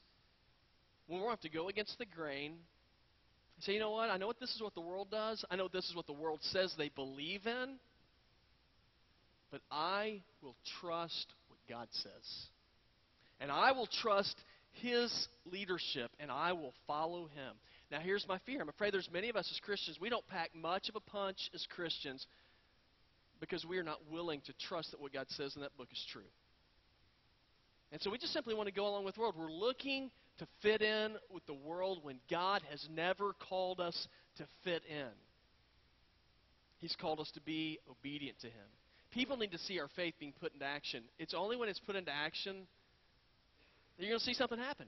when 1.08 1.22
we'll 1.22 1.30
have 1.30 1.40
to 1.42 1.50
go 1.50 1.70
against 1.70 1.98
the 1.98 2.06
grain 2.06 2.58
say, 3.64 3.74
you 3.74 3.80
know 3.80 3.92
what? 3.92 4.10
I 4.10 4.18
know 4.18 4.28
what 4.28 4.40
this 4.40 4.54
is 4.56 4.62
what 4.62 4.76
the 4.76 4.82
world 4.82 5.10
does. 5.10 5.44
I 5.50 5.56
know 5.56 5.68
this 5.68 5.86
is 5.90 5.96
what 5.96 6.08
the 6.08 6.14
world 6.14 6.40
says 6.52 6.74
they 6.78 6.90
believe 6.90 7.46
in. 7.46 7.76
But 9.52 9.62
I 9.72 10.22
will 10.42 10.56
trust 10.82 11.28
what 11.48 11.60
God 11.70 11.88
says. 11.92 12.48
And 13.40 13.52
I 13.52 13.72
will 13.72 13.88
trust 14.02 14.36
His 14.82 15.28
leadership, 15.46 16.12
and 16.20 16.30
I 16.32 16.54
will 16.54 16.74
follow 16.86 17.28
Him. 17.28 17.56
Now, 17.92 18.00
here's 18.00 18.26
my 18.28 18.40
fear. 18.46 18.62
I'm 18.62 18.70
afraid 18.70 18.94
there's 18.94 19.10
many 19.12 19.30
of 19.30 19.36
us 19.36 19.50
as 19.52 19.60
Christians, 19.62 19.98
we 20.00 20.10
don't 20.10 20.28
pack 20.28 20.54
much 20.54 20.90
of 20.90 20.96
a 20.96 21.00
punch 21.00 21.38
as 21.54 21.66
Christians 21.74 22.26
because 23.40 23.66
we 23.66 23.78
are 23.78 23.84
not 23.84 24.00
willing 24.12 24.42
to 24.42 24.54
trust 24.68 24.92
that 24.92 25.00
what 25.00 25.14
God 25.14 25.28
says 25.30 25.56
in 25.56 25.62
that 25.62 25.76
book 25.78 25.88
is 25.92 26.06
true. 26.12 26.22
And 27.92 28.02
so 28.02 28.10
we 28.10 28.18
just 28.18 28.34
simply 28.34 28.54
want 28.54 28.68
to 28.68 28.74
go 28.74 28.88
along 28.88 29.06
with 29.06 29.16
the 29.16 29.22
world. 29.22 29.36
We're 29.38 29.52
looking 29.52 30.12
to 30.40 30.48
fit 30.62 30.82
in 30.82 31.16
with 31.32 31.46
the 31.46 31.54
world 31.54 32.00
when 32.04 32.20
God 32.30 32.62
has 32.70 32.86
never 32.94 33.34
called 33.50 33.80
us 33.80 34.08
to 34.38 34.46
fit 34.64 34.84
in. 34.90 35.10
He's 36.80 36.96
called 37.00 37.20
us 37.20 37.32
to 37.34 37.42
be 37.42 37.80
obedient 37.90 38.40
to 38.42 38.48
Him. 38.48 38.68
People 39.12 39.38
need 39.38 39.52
to 39.52 39.58
see 39.58 39.80
our 39.80 39.90
faith 39.96 40.14
being 40.20 40.34
put 40.40 40.54
into 40.54 40.66
action. 40.66 41.04
It's 41.18 41.34
only 41.34 41.58
when 41.58 41.70
it's 41.70 41.80
put 41.80 41.96
into 41.96 42.12
action 42.12 42.68
that 43.98 44.04
you're 44.04 44.12
going 44.12 44.20
to 44.20 44.26
see 44.26 44.34
something 44.34 44.60
happen. 44.60 44.88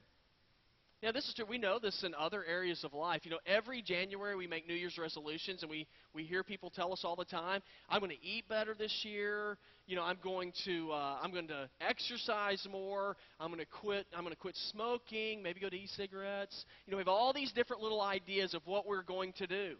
Now, 1.02 1.12
this 1.12 1.26
is 1.26 1.34
true. 1.34 1.46
We 1.48 1.56
know 1.56 1.78
this 1.78 2.04
in 2.04 2.14
other 2.14 2.44
areas 2.44 2.84
of 2.84 2.92
life. 2.92 3.22
You 3.24 3.30
know, 3.30 3.38
every 3.46 3.80
January 3.80 4.36
we 4.36 4.46
make 4.46 4.68
New 4.68 4.74
Year's 4.74 4.98
resolutions, 4.98 5.62
and 5.62 5.70
we, 5.70 5.86
we 6.12 6.24
hear 6.24 6.44
people 6.44 6.68
tell 6.68 6.92
us 6.92 7.00
all 7.04 7.16
the 7.16 7.24
time, 7.24 7.62
"I'm 7.88 8.00
going 8.00 8.10
to 8.10 8.22
eat 8.22 8.46
better 8.50 8.74
this 8.74 8.94
year. 9.02 9.56
You 9.86 9.96
know, 9.96 10.02
I'm 10.02 10.18
going 10.22 10.52
to 10.66 10.92
uh, 10.92 11.18
I'm 11.22 11.32
going 11.32 11.48
to 11.48 11.70
exercise 11.80 12.66
more. 12.70 13.16
I'm 13.38 13.48
going 13.48 13.60
to 13.60 13.66
quit. 13.80 14.06
I'm 14.14 14.24
going 14.24 14.34
to 14.34 14.40
quit 14.40 14.56
smoking. 14.72 15.42
Maybe 15.42 15.58
go 15.58 15.70
to 15.70 15.76
e-cigarettes. 15.76 16.66
You 16.86 16.90
know, 16.90 16.98
we 16.98 17.00
have 17.00 17.08
all 17.08 17.32
these 17.32 17.50
different 17.52 17.80
little 17.80 18.02
ideas 18.02 18.52
of 18.52 18.60
what 18.66 18.86
we're 18.86 19.02
going 19.02 19.32
to 19.38 19.46
do, 19.46 19.76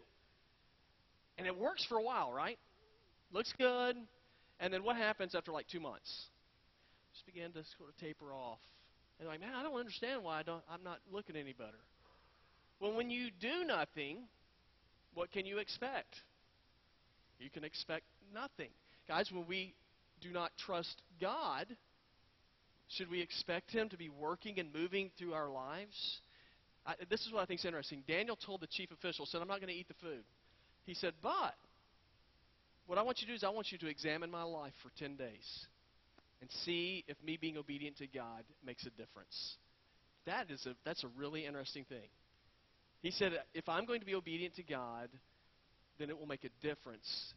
and 1.37 1.45
it 1.45 1.55
works 1.55 1.85
for 1.87 1.99
a 1.99 2.03
while, 2.03 2.33
right? 2.33 2.57
Looks 3.31 3.53
good, 3.59 3.95
and 4.59 4.73
then 4.73 4.83
what 4.83 4.95
happens 4.95 5.35
after 5.35 5.51
like 5.51 5.67
two 5.67 5.79
months? 5.79 6.29
Just 7.13 7.27
begin 7.27 7.51
to 7.51 7.63
sort 7.77 7.89
of 7.89 7.97
taper 7.97 8.33
off 8.33 8.59
and 9.21 9.29
like, 9.29 9.39
man, 9.39 9.51
I 9.55 9.61
don't 9.61 9.79
understand 9.79 10.23
why 10.23 10.39
I 10.39 10.43
don't, 10.43 10.63
I'm 10.69 10.83
not 10.83 10.97
looking 11.13 11.35
any 11.35 11.53
better. 11.53 11.77
Well, 12.79 12.93
when 12.93 13.11
you 13.11 13.29
do 13.39 13.63
nothing, 13.63 14.17
what 15.13 15.31
can 15.31 15.45
you 15.45 15.59
expect? 15.59 16.15
You 17.39 17.51
can 17.51 17.63
expect 17.63 18.05
nothing. 18.33 18.71
Guys, 19.07 19.29
when 19.31 19.45
we 19.45 19.75
do 20.21 20.31
not 20.31 20.49
trust 20.57 21.03
God, 21.21 21.67
should 22.87 23.11
we 23.11 23.21
expect 23.21 23.69
Him 23.69 23.89
to 23.89 23.97
be 23.97 24.09
working 24.09 24.59
and 24.59 24.73
moving 24.73 25.11
through 25.19 25.33
our 25.33 25.49
lives? 25.49 26.19
I, 26.87 26.95
this 27.11 27.21
is 27.21 27.31
what 27.31 27.43
I 27.43 27.45
think 27.45 27.59
is 27.59 27.65
interesting. 27.65 28.03
Daniel 28.07 28.35
told 28.35 28.61
the 28.61 28.67
chief 28.67 28.89
official, 28.91 29.27
said, 29.27 29.39
I'm 29.39 29.47
not 29.47 29.59
going 29.59 29.71
to 29.71 29.79
eat 29.79 29.87
the 29.87 29.93
food. 30.01 30.23
He 30.83 30.95
said, 30.95 31.13
but 31.21 31.53
what 32.87 32.97
I 32.97 33.03
want 33.03 33.21
you 33.21 33.27
to 33.27 33.33
do 33.33 33.35
is 33.35 33.43
I 33.43 33.49
want 33.49 33.71
you 33.71 33.77
to 33.77 33.87
examine 33.87 34.31
my 34.31 34.41
life 34.41 34.73
for 34.81 34.89
10 34.97 35.15
days 35.15 35.67
and 36.41 36.49
see 36.65 37.05
if 37.07 37.17
me 37.23 37.37
being 37.39 37.57
obedient 37.57 37.97
to 37.97 38.07
God 38.07 38.43
makes 38.65 38.85
a 38.85 38.89
difference. 38.91 39.55
That 40.25 40.49
is 40.51 40.65
a, 40.65 40.75
that's 40.85 41.03
a 41.03 41.07
really 41.17 41.45
interesting 41.45 41.85
thing. 41.85 42.09
He 43.01 43.11
said, 43.11 43.33
if 43.53 43.67
I'm 43.67 43.85
going 43.85 43.99
to 43.99 44.05
be 44.05 44.15
obedient 44.15 44.55
to 44.55 44.63
God, 44.63 45.09
then 45.97 46.09
it 46.09 46.17
will 46.17 46.27
make 46.27 46.43
a 46.43 46.65
difference 46.65 47.33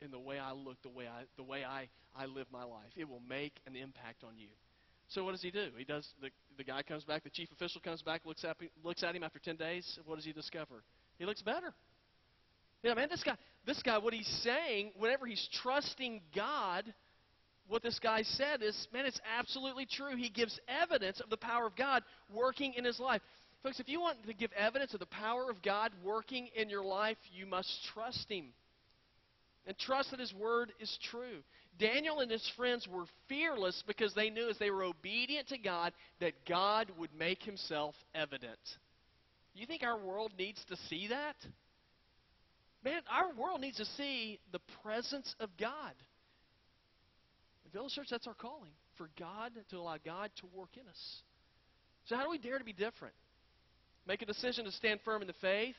in 0.00 0.10
the 0.10 0.18
way 0.18 0.38
I 0.38 0.52
look, 0.52 0.80
the 0.82 0.88
way 0.88 1.06
I, 1.06 1.24
the 1.36 1.42
way 1.42 1.64
I, 1.64 1.88
I 2.16 2.26
live 2.26 2.46
my 2.52 2.64
life. 2.64 2.90
It 2.96 3.08
will 3.08 3.22
make 3.28 3.54
an 3.66 3.74
impact 3.74 4.22
on 4.24 4.36
you. 4.36 4.48
So 5.08 5.24
what 5.24 5.32
does 5.32 5.42
he 5.42 5.50
do? 5.50 5.68
He 5.76 5.84
does 5.84 6.06
the, 6.20 6.28
the 6.56 6.64
guy 6.64 6.82
comes 6.82 7.04
back, 7.04 7.24
the 7.24 7.30
chief 7.30 7.48
official 7.52 7.80
comes 7.80 8.02
back, 8.02 8.22
looks 8.26 8.44
at, 8.44 8.56
looks 8.84 9.02
at 9.02 9.14
him 9.14 9.22
after 9.22 9.38
10 9.38 9.56
days. 9.56 9.98
What 10.04 10.16
does 10.16 10.24
he 10.24 10.32
discover? 10.32 10.82
He 11.18 11.24
looks 11.24 11.42
better. 11.42 11.72
Yeah, 12.82 12.94
man, 12.94 13.08
this 13.10 13.24
guy, 13.24 13.36
this 13.66 13.82
guy, 13.82 13.98
what 13.98 14.14
he's 14.14 14.28
saying, 14.44 14.92
whenever 14.96 15.26
he's 15.26 15.48
trusting 15.62 16.20
God, 16.34 16.84
what 17.68 17.82
this 17.82 17.98
guy 17.98 18.22
said 18.22 18.62
is, 18.62 18.88
man, 18.92 19.06
it's 19.06 19.20
absolutely 19.38 19.86
true. 19.86 20.16
He 20.16 20.30
gives 20.30 20.58
evidence 20.82 21.20
of 21.20 21.30
the 21.30 21.36
power 21.36 21.66
of 21.66 21.76
God 21.76 22.02
working 22.32 22.74
in 22.74 22.84
his 22.84 22.98
life. 22.98 23.20
Folks, 23.62 23.80
if 23.80 23.88
you 23.88 24.00
want 24.00 24.24
to 24.24 24.34
give 24.34 24.52
evidence 24.52 24.94
of 24.94 25.00
the 25.00 25.06
power 25.06 25.50
of 25.50 25.62
God 25.62 25.90
working 26.04 26.48
in 26.54 26.70
your 26.70 26.84
life, 26.84 27.16
you 27.32 27.44
must 27.44 27.68
trust 27.92 28.26
Him. 28.30 28.46
And 29.66 29.76
trust 29.78 30.12
that 30.12 30.20
His 30.20 30.32
Word 30.32 30.72
is 30.80 30.98
true. 31.10 31.42
Daniel 31.78 32.20
and 32.20 32.30
his 32.30 32.50
friends 32.56 32.88
were 32.88 33.04
fearless 33.28 33.84
because 33.86 34.14
they 34.14 34.30
knew 34.30 34.48
as 34.48 34.58
they 34.58 34.70
were 34.70 34.84
obedient 34.84 35.48
to 35.48 35.58
God 35.58 35.92
that 36.20 36.32
God 36.48 36.90
would 36.98 37.10
make 37.16 37.42
Himself 37.42 37.94
evident. 38.14 38.58
You 39.54 39.66
think 39.66 39.82
our 39.82 39.98
world 39.98 40.32
needs 40.38 40.64
to 40.68 40.76
see 40.88 41.08
that? 41.08 41.36
Man, 42.84 43.00
our 43.10 43.34
world 43.34 43.60
needs 43.60 43.76
to 43.78 43.84
see 43.84 44.38
the 44.52 44.60
presence 44.82 45.34
of 45.40 45.50
God. 45.58 45.94
Village 47.72 47.92
Church, 47.92 48.08
that's 48.10 48.26
our 48.26 48.34
calling. 48.34 48.72
For 48.96 49.08
God, 49.18 49.52
to 49.70 49.76
allow 49.76 49.96
God 50.04 50.30
to 50.40 50.46
work 50.54 50.70
in 50.74 50.86
us. 50.88 51.22
So, 52.06 52.16
how 52.16 52.24
do 52.24 52.30
we 52.30 52.38
dare 52.38 52.58
to 52.58 52.64
be 52.64 52.72
different? 52.72 53.14
Make 54.06 54.22
a 54.22 54.26
decision 54.26 54.64
to 54.64 54.72
stand 54.72 55.00
firm 55.04 55.20
in 55.20 55.28
the 55.28 55.34
faith. 55.34 55.76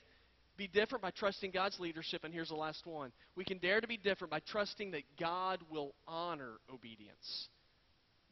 Be 0.57 0.67
different 0.67 1.01
by 1.01 1.11
trusting 1.11 1.51
God's 1.51 1.79
leadership. 1.79 2.23
And 2.23 2.33
here's 2.33 2.49
the 2.49 2.55
last 2.55 2.85
one. 2.85 3.11
We 3.35 3.45
can 3.45 3.57
dare 3.59 3.81
to 3.81 3.87
be 3.87 3.97
different 3.97 4.29
by 4.29 4.41
trusting 4.41 4.91
that 4.91 5.03
God 5.19 5.59
will 5.71 5.95
honor 6.07 6.59
obedience. 6.71 7.47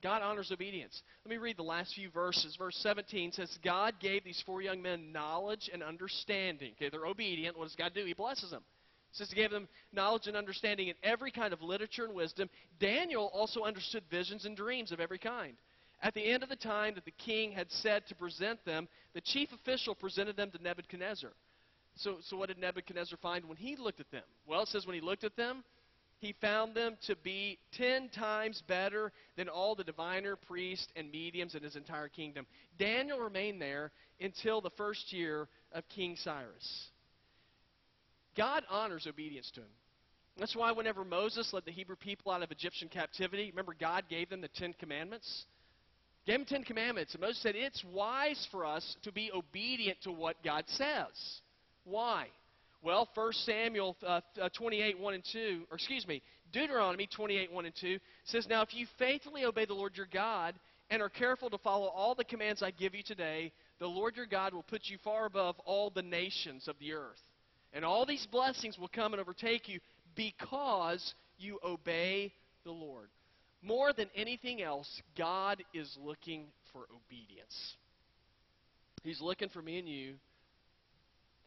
God 0.04 0.22
honors 0.22 0.52
obedience. 0.52 1.02
Let 1.26 1.32
me 1.32 1.38
read 1.38 1.58
the 1.58 1.64
last 1.64 1.96
few 1.96 2.12
verses. 2.12 2.56
Verse 2.58 2.78
17 2.84 3.32
says, 3.32 3.58
God 3.64 3.96
gave 4.00 4.24
these 4.24 4.44
four 4.46 4.62
young 4.62 4.82
men 4.82 5.12
knowledge 5.12 5.70
and 5.74 5.82
understanding. 5.82 6.74
Okay, 6.76 6.90
they're 6.90 7.08
obedient. 7.08 7.58
What 7.58 7.66
does 7.66 7.76
God 7.76 7.94
do? 7.96 8.06
He 8.06 8.14
blesses 8.14 8.52
them 8.52 8.64
says 9.18 9.30
he 9.30 9.36
gave 9.36 9.52
them 9.52 9.68
knowledge 9.92 10.28
and 10.28 10.38
understanding 10.38 10.88
in 10.88 10.96
every 11.04 11.32
kind 11.32 11.54
of 11.54 11.62
literature 11.62 12.06
and 12.06 12.14
wisdom. 12.14 12.50
Daniel 12.80 13.30
also 13.34 13.64
understood 13.64 14.04
visions 14.10 14.46
and 14.46 14.56
dreams 14.56 14.92
of 14.92 15.00
every 15.00 15.18
kind. 15.18 15.58
At 16.02 16.14
the 16.14 16.24
end 16.24 16.44
of 16.44 16.50
the 16.50 16.56
time 16.56 16.94
that 16.96 17.06
the 17.06 17.12
king 17.12 17.52
had 17.52 17.72
said 17.72 18.06
to 18.08 18.16
present 18.16 18.64
them, 18.66 18.88
the 19.14 19.22
chief 19.22 19.50
official 19.52 19.96
presented 19.96 20.38
them 20.38 20.52
to 20.52 20.62
Nebuchadnezzar. 20.62 21.32
So, 21.96 22.18
so 22.22 22.38
what 22.38 22.50
did 22.50 22.60
Nebuchadnezzar 22.60 23.18
find 23.22 23.46
when 23.46 23.58
he 23.58 23.76
looked 23.76 24.00
at 24.00 24.12
them? 24.12 24.24
Well, 24.46 24.62
it 24.62 24.68
says 24.68 24.86
when 24.86 24.94
he 24.94 25.02
looked 25.02 25.24
at 25.24 25.36
them, 25.36 25.64
he 26.20 26.34
found 26.42 26.76
them 26.76 26.98
to 27.06 27.16
be 27.16 27.60
ten 27.72 28.10
times 28.10 28.64
better 28.68 29.12
than 29.36 29.50
all 29.50 29.76
the 29.76 29.84
diviner, 29.84 30.36
priests, 30.36 30.88
and 30.96 31.12
mediums 31.12 31.56
in 31.56 31.64
his 31.64 31.76
entire 31.76 32.10
kingdom. 32.10 32.46
Daniel 32.80 33.20
remained 33.20 33.62
there 33.62 33.92
until 34.20 34.62
the 34.62 34.72
first 34.72 35.14
year 35.14 35.48
of 35.72 35.88
King 35.90 36.16
Cyrus. 36.16 36.90
God 38.38 38.64
honors 38.70 39.08
obedience 39.08 39.52
to 39.56 39.62
him. 39.62 39.68
That's 40.38 40.56
why 40.56 40.72
whenever 40.72 41.04
Moses 41.04 41.52
led 41.52 41.66
the 41.66 41.72
Hebrew 41.72 41.96
people 41.96 42.32
out 42.32 42.44
of 42.44 42.52
Egyptian 42.52 42.90
captivity, 42.90 43.50
remember 43.50 43.76
God 43.80 44.04
gave 44.10 44.30
them 44.30 44.42
the 44.42 44.50
Ten 44.50 44.74
Commandments? 44.80 45.46
Gave 46.28 46.40
them 46.40 46.46
Ten 46.46 46.64
Commandments. 46.64 47.14
And 47.14 47.22
Moses 47.22 47.42
said, 47.42 47.56
It's 47.56 47.84
wise 47.92 48.48
for 48.52 48.66
us 48.66 48.96
to 49.04 49.12
be 49.12 49.32
obedient 49.34 49.98
to 50.04 50.12
what 50.12 50.36
God 50.44 50.64
says. 50.68 51.42
Why? 51.86 52.28
Well, 52.84 53.10
1 53.16 53.34
Samuel 53.34 53.98
uh, 54.06 54.22
uh 54.40 54.50
28, 54.56 55.00
1 55.00 55.14
and 55.16 55.24
2, 55.34 55.64
or 55.72 55.76
excuse 55.76 56.08
me, 56.08 56.22
Deuteronomy 56.54 57.08
28, 57.08 57.52
1 57.52 57.66
and 57.66 57.76
2 57.82 57.98
says, 58.26 58.46
Now 58.48 58.62
if 58.62 58.74
you 58.74 58.86
faithfully 59.00 59.46
obey 59.46 59.66
the 59.66 59.74
Lord 59.74 59.98
your 59.98 60.08
God 60.12 60.54
and 60.92 61.02
are 61.02 61.10
careful 61.10 61.50
to 61.50 61.58
follow 61.58 61.88
all 61.88 62.14
the 62.14 62.24
commands 62.24 62.62
I 62.62 62.72
give 62.72 62.94
you 62.94 63.04
today, 63.04 63.52
the 63.80 63.88
Lord 63.88 64.16
your 64.16 64.28
God 64.28 64.54
will 64.54 64.64
put 64.64 64.84
you 64.86 64.98
far 65.04 65.26
above 65.26 65.58
all 65.66 65.90
the 65.90 66.04
nations 66.04 66.68
of 66.68 66.76
the 66.80 66.94
earth. 66.94 67.20
And 67.78 67.86
all 67.86 68.08
these 68.08 68.26
blessings 68.32 68.76
will 68.80 68.88
come 68.88 69.14
and 69.14 69.22
overtake 69.22 69.70
you 69.70 69.80
because 70.16 71.14
you 71.38 71.60
obey 71.64 72.34
the 72.64 72.72
Lord. 72.72 73.08
More 73.62 73.94
than 73.94 74.10
anything 74.16 74.64
else, 74.64 74.90
God 75.16 75.64
is 75.76 75.96
looking 76.04 76.48
for 76.74 76.88
obedience. 76.90 77.76
He's 79.04 79.22
looking 79.22 79.50
for 79.50 79.62
me 79.62 79.78
and 79.78 79.88
you 79.88 80.16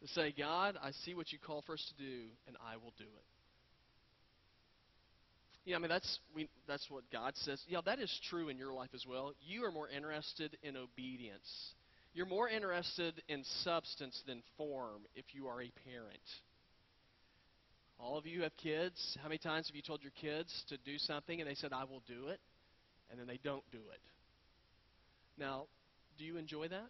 to 0.01 0.07
say, 0.07 0.33
God, 0.35 0.77
I 0.81 0.91
see 1.03 1.13
what 1.13 1.33
you 1.33 1.37
call 1.37 1.63
for 1.63 1.73
us 1.73 1.93
to 1.97 2.01
do, 2.01 2.21
and 2.47 2.55
I 2.65 2.77
will 2.77 2.93
do 2.97 3.03
it. 3.03 3.25
Yeah, 5.65 5.75
I 5.75 5.79
mean 5.79 5.89
that's 5.89 6.19
we, 6.33 6.47
that's 6.65 6.89
what 6.89 7.03
God 7.11 7.33
says. 7.35 7.61
Yeah, 7.67 7.81
that 7.85 7.99
is 7.99 8.21
true 8.29 8.47
in 8.47 8.57
your 8.57 8.71
life 8.71 8.91
as 8.95 9.05
well. 9.05 9.33
You 9.45 9.65
are 9.65 9.71
more 9.71 9.89
interested 9.89 10.57
in 10.63 10.77
obedience 10.77 11.73
you're 12.13 12.25
more 12.25 12.49
interested 12.49 13.21
in 13.29 13.43
substance 13.63 14.21
than 14.27 14.41
form 14.57 15.03
if 15.15 15.25
you 15.33 15.47
are 15.47 15.61
a 15.61 15.71
parent. 15.85 16.19
All 17.99 18.17
of 18.17 18.25
you 18.25 18.41
have 18.41 18.55
kids. 18.57 19.17
How 19.21 19.29
many 19.29 19.37
times 19.37 19.67
have 19.67 19.75
you 19.75 19.81
told 19.81 20.01
your 20.01 20.11
kids 20.19 20.63
to 20.69 20.77
do 20.77 20.97
something 20.97 21.39
and 21.39 21.49
they 21.49 21.55
said, 21.55 21.71
I 21.71 21.83
will 21.83 22.01
do 22.07 22.27
it, 22.27 22.39
and 23.09 23.19
then 23.19 23.27
they 23.27 23.39
don't 23.43 23.63
do 23.71 23.77
it? 23.77 24.01
Now, 25.37 25.67
do 26.17 26.25
you 26.25 26.37
enjoy 26.37 26.67
that? 26.67 26.89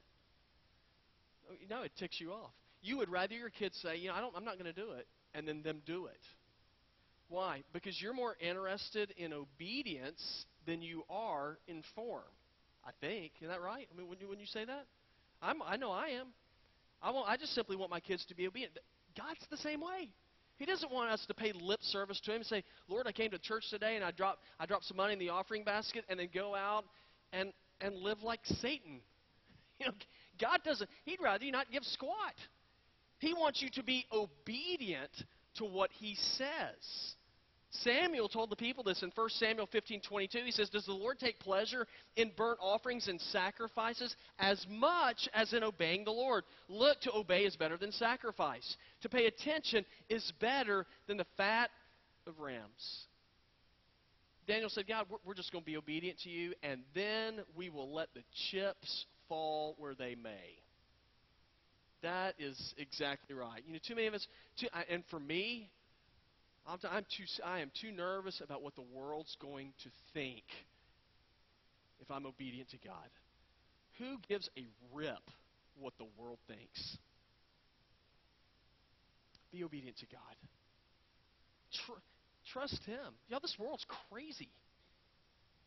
Oh, 1.49 1.55
no, 1.69 1.83
it 1.83 1.91
ticks 1.99 2.19
you 2.19 2.31
off. 2.31 2.51
You 2.81 2.97
would 2.97 3.09
rather 3.09 3.35
your 3.35 3.49
kids 3.49 3.77
say, 3.81 3.97
you 3.97 4.07
know, 4.07 4.15
I 4.15 4.21
don't, 4.21 4.33
I'm 4.35 4.45
not 4.45 4.57
going 4.57 4.73
to 4.73 4.79
do 4.79 4.91
it, 4.93 5.05
and 5.35 5.47
then 5.47 5.61
them 5.61 5.81
do 5.85 6.05
it. 6.07 6.21
Why? 7.29 7.63
Because 7.73 8.01
you're 8.01 8.13
more 8.13 8.35
interested 8.39 9.13
in 9.17 9.33
obedience 9.33 10.45
than 10.65 10.81
you 10.81 11.03
are 11.09 11.57
in 11.67 11.83
form. 11.95 12.23
I 12.85 12.91
think. 12.99 13.33
Isn't 13.39 13.49
that 13.49 13.61
right? 13.61 13.87
I 13.93 13.97
mean, 13.97 14.07
when 14.07 14.19
you, 14.19 14.27
when 14.27 14.39
you 14.39 14.47
say 14.47 14.65
that? 14.65 14.85
I'm, 15.41 15.61
I 15.61 15.77
know 15.77 15.91
I 15.91 16.09
am. 16.09 16.27
I, 17.01 17.11
want, 17.11 17.29
I 17.29 17.37
just 17.37 17.53
simply 17.53 17.75
want 17.75 17.89
my 17.89 17.99
kids 17.99 18.25
to 18.25 18.35
be 18.35 18.47
obedient. 18.47 18.77
God's 19.17 19.45
the 19.49 19.57
same 19.57 19.81
way. 19.81 20.09
He 20.57 20.65
doesn't 20.65 20.91
want 20.91 21.09
us 21.09 21.25
to 21.27 21.33
pay 21.33 21.53
lip 21.53 21.81
service 21.81 22.19
to 22.21 22.31
Him 22.31 22.37
and 22.37 22.45
say, 22.45 22.63
Lord, 22.87 23.07
I 23.07 23.11
came 23.11 23.31
to 23.31 23.39
church 23.39 23.63
today 23.71 23.95
and 23.95 24.05
I 24.05 24.11
dropped, 24.11 24.43
I 24.59 24.67
dropped 24.67 24.85
some 24.85 24.97
money 24.97 25.13
in 25.13 25.19
the 25.19 25.29
offering 25.29 25.63
basket 25.63 26.05
and 26.07 26.19
then 26.19 26.29
go 26.31 26.53
out 26.53 26.85
and, 27.33 27.51
and 27.79 27.95
live 27.95 28.21
like 28.23 28.41
Satan. 28.45 29.01
You 29.79 29.87
know, 29.87 29.93
God 30.39 30.59
doesn't, 30.63 30.87
He'd 31.05 31.17
rather 31.23 31.43
you 31.43 31.51
not 31.51 31.71
give 31.71 31.83
squat. 31.85 32.35
He 33.17 33.33
wants 33.33 33.63
you 33.63 33.69
to 33.71 33.83
be 33.83 34.05
obedient 34.13 35.09
to 35.55 35.65
what 35.65 35.89
He 35.91 36.13
says. 36.37 37.15
Samuel 37.71 38.27
told 38.27 38.49
the 38.49 38.55
people 38.55 38.83
this 38.83 39.01
in 39.01 39.11
1 39.11 39.29
Samuel 39.31 39.65
15:22. 39.67 40.43
He 40.43 40.51
says, 40.51 40.69
"Does 40.69 40.85
the 40.85 40.93
Lord 40.93 41.19
take 41.19 41.39
pleasure 41.39 41.87
in 42.17 42.29
burnt 42.31 42.59
offerings 42.61 43.07
and 43.07 43.19
sacrifices 43.19 44.15
as 44.39 44.65
much 44.67 45.29
as 45.33 45.53
in 45.53 45.63
obeying 45.63 46.03
the 46.03 46.11
Lord? 46.11 46.43
Look, 46.67 46.99
to 47.01 47.15
obey 47.15 47.45
is 47.45 47.55
better 47.55 47.77
than 47.77 47.93
sacrifice. 47.93 48.75
To 49.01 49.09
pay 49.09 49.25
attention 49.25 49.85
is 50.09 50.31
better 50.33 50.85
than 51.07 51.15
the 51.15 51.27
fat 51.37 51.71
of 52.27 52.39
rams." 52.39 53.07
Daniel 54.47 54.69
said, 54.69 54.85
"God, 54.87 55.07
we're, 55.09 55.19
we're 55.23 55.33
just 55.33 55.53
going 55.53 55.63
to 55.63 55.71
be 55.71 55.77
obedient 55.77 56.19
to 56.19 56.29
you, 56.29 56.53
and 56.63 56.83
then 56.93 57.41
we 57.55 57.69
will 57.69 57.93
let 57.93 58.13
the 58.13 58.23
chips 58.49 59.05
fall 59.29 59.75
where 59.77 59.95
they 59.95 60.15
may." 60.15 60.61
That 62.01 62.35
is 62.37 62.73
exactly 62.77 63.33
right. 63.33 63.63
You 63.65 63.73
know, 63.73 63.79
too 63.79 63.95
many 63.95 64.07
of 64.07 64.13
us, 64.13 64.27
too, 64.57 64.67
and 64.89 65.05
for 65.05 65.19
me, 65.19 65.69
I'm, 66.67 66.77
t- 66.77 66.87
I'm 66.89 67.03
too, 67.03 67.23
I 67.43 67.59
am 67.59 67.71
too 67.81 67.91
nervous 67.91 68.41
about 68.43 68.61
what 68.61 68.75
the 68.75 68.83
world's 68.93 69.35
going 69.41 69.73
to 69.83 69.89
think 70.13 70.43
if 71.99 72.09
I'm 72.11 72.25
obedient 72.25 72.69
to 72.71 72.77
God. 72.77 73.09
Who 73.99 74.17
gives 74.27 74.49
a 74.57 74.65
rip 74.93 75.29
what 75.79 75.93
the 75.97 76.07
world 76.17 76.39
thinks? 76.47 76.97
Be 79.51 79.63
obedient 79.63 79.97
to 79.99 80.05
God. 80.05 80.35
Tr- 81.85 82.01
trust 82.53 82.83
Him. 82.85 83.13
Y'all, 83.27 83.39
this 83.41 83.55
world's 83.59 83.85
crazy. 84.09 84.49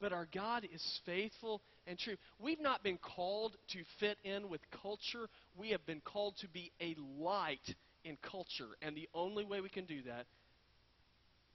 But 0.01 0.13
our 0.13 0.27
God 0.35 0.67
is 0.73 1.01
faithful 1.07 1.63
and 1.87 1.99
true. 1.99 2.17
We've 2.39 2.61
not 2.61 2.83
been 2.83 2.99
called 2.99 3.57
to 3.73 3.79
fit 4.01 4.19
in 4.25 4.49
with 4.49 4.61
culture. 4.83 5.29
We 5.57 5.71
have 5.71 5.87
been 5.87 6.01
called 6.01 6.37
to 6.41 6.49
be 6.49 6.73
a 6.81 6.97
light 7.19 7.75
in 8.05 8.19
culture. 8.29 8.77
And 8.83 8.97
the 8.97 9.09
only 9.15 9.45
way 9.45 9.61
we 9.61 9.69
can 9.69 9.85
do 9.85 10.03
that 10.03 10.27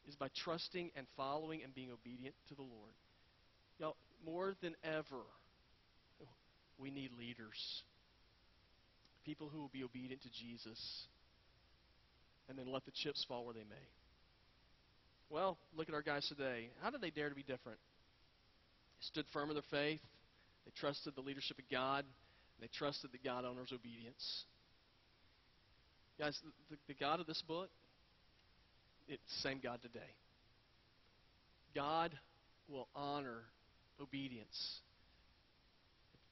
is 0.09 0.15
by 0.15 0.27
trusting 0.43 0.91
and 0.95 1.05
following 1.15 1.61
and 1.63 1.73
being 1.73 1.91
obedient 1.91 2.35
to 2.49 2.55
the 2.55 2.61
Lord. 2.61 2.93
Y'all, 3.77 3.95
more 4.25 4.53
than 4.61 4.75
ever, 4.83 5.23
we 6.77 6.91
need 6.91 7.11
leaders. 7.17 7.83
People 9.25 9.49
who 9.49 9.61
will 9.61 9.71
be 9.71 9.83
obedient 9.83 10.21
to 10.23 10.29
Jesus 10.29 11.07
and 12.49 12.57
then 12.57 12.71
let 12.71 12.83
the 12.85 12.91
chips 12.91 13.23
fall 13.27 13.45
where 13.45 13.53
they 13.53 13.59
may. 13.69 13.87
Well, 15.29 15.57
look 15.77 15.87
at 15.87 15.93
our 15.93 16.01
guys 16.01 16.27
today. 16.27 16.69
How 16.81 16.89
did 16.89 17.01
they 17.01 17.11
dare 17.11 17.29
to 17.29 17.35
be 17.35 17.43
different? 17.43 17.77
They 18.97 19.05
stood 19.05 19.25
firm 19.31 19.49
in 19.49 19.55
their 19.55 19.63
faith. 19.69 20.01
They 20.65 20.71
trusted 20.79 21.13
the 21.15 21.21
leadership 21.21 21.59
of 21.59 21.65
God. 21.71 22.05
They 22.59 22.67
trusted 22.75 23.11
that 23.11 23.23
God 23.23 23.45
honors 23.45 23.71
obedience. 23.73 24.45
Guys, 26.17 26.37
the, 26.69 26.77
the 26.87 26.93
God 26.95 27.19
of 27.19 27.27
this 27.27 27.41
book, 27.47 27.69
it's 29.09 29.21
the 29.25 29.49
same 29.49 29.59
God 29.61 29.81
today. 29.81 29.99
God 31.75 32.17
will 32.67 32.87
honor 32.95 33.41
obedience. 34.01 34.79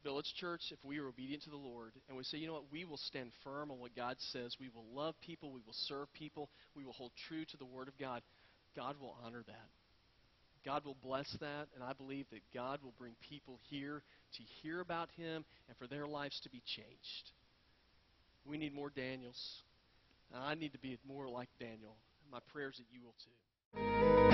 Village 0.04 0.34
Church, 0.40 0.62
if 0.72 0.78
we 0.86 1.00
are 1.00 1.08
obedient 1.08 1.44
to 1.44 1.50
the 1.50 1.58
Lord 1.58 1.92
and 2.08 2.16
we 2.16 2.24
say, 2.24 2.38
you 2.38 2.48
know 2.48 2.54
what, 2.54 2.72
we 2.72 2.86
will 2.86 2.98
stand 2.98 3.32
firm 3.44 3.72
on 3.72 3.80
what 3.80 3.96
God 3.96 4.16
says, 4.32 4.56
we 4.60 4.70
will 4.74 4.86
love 4.94 5.16
people, 5.22 5.52
we 5.52 5.62
will 5.66 5.74
serve 5.74 6.08
people, 6.13 6.50
we 6.76 6.86
will 6.86 6.94
hold 6.94 7.12
true 7.28 7.44
to 7.46 7.58
the 7.58 7.66
Word 7.66 7.88
of 7.88 7.98
God, 7.98 8.22
God 8.76 8.96
will 9.02 9.18
honor 9.26 9.44
that. 9.48 9.70
God 10.63 10.86
will 10.86 10.98
bless 11.02 11.30
that, 11.40 11.68
and 11.76 11.84
I 11.84 11.94
believe 11.94 12.26
that 12.32 12.42
God 12.54 12.80
will 12.84 12.94
bring 12.98 13.13
people 13.30 13.60
here 13.70 14.04
to 14.36 14.44
hear 14.62 14.82
about 14.82 15.10
Him 15.18 15.46
and 15.68 15.78
for 15.78 15.88
their 15.88 16.08
lives 16.08 16.40
to 16.44 16.50
be 16.50 16.62
changed. 16.66 17.32
We 18.46 18.58
need 18.58 18.74
more 18.74 18.90
Daniels. 18.90 19.63
I 20.34 20.56
need 20.56 20.74
to 20.74 20.80
be 20.80 20.98
more 21.08 21.28
like 21.28 21.50
Daniel 21.60 21.96
my 22.32 22.40
prayers 22.52 22.78
that 22.78 22.86
you 22.92 23.02
will 23.04 23.16
too. 23.24 24.27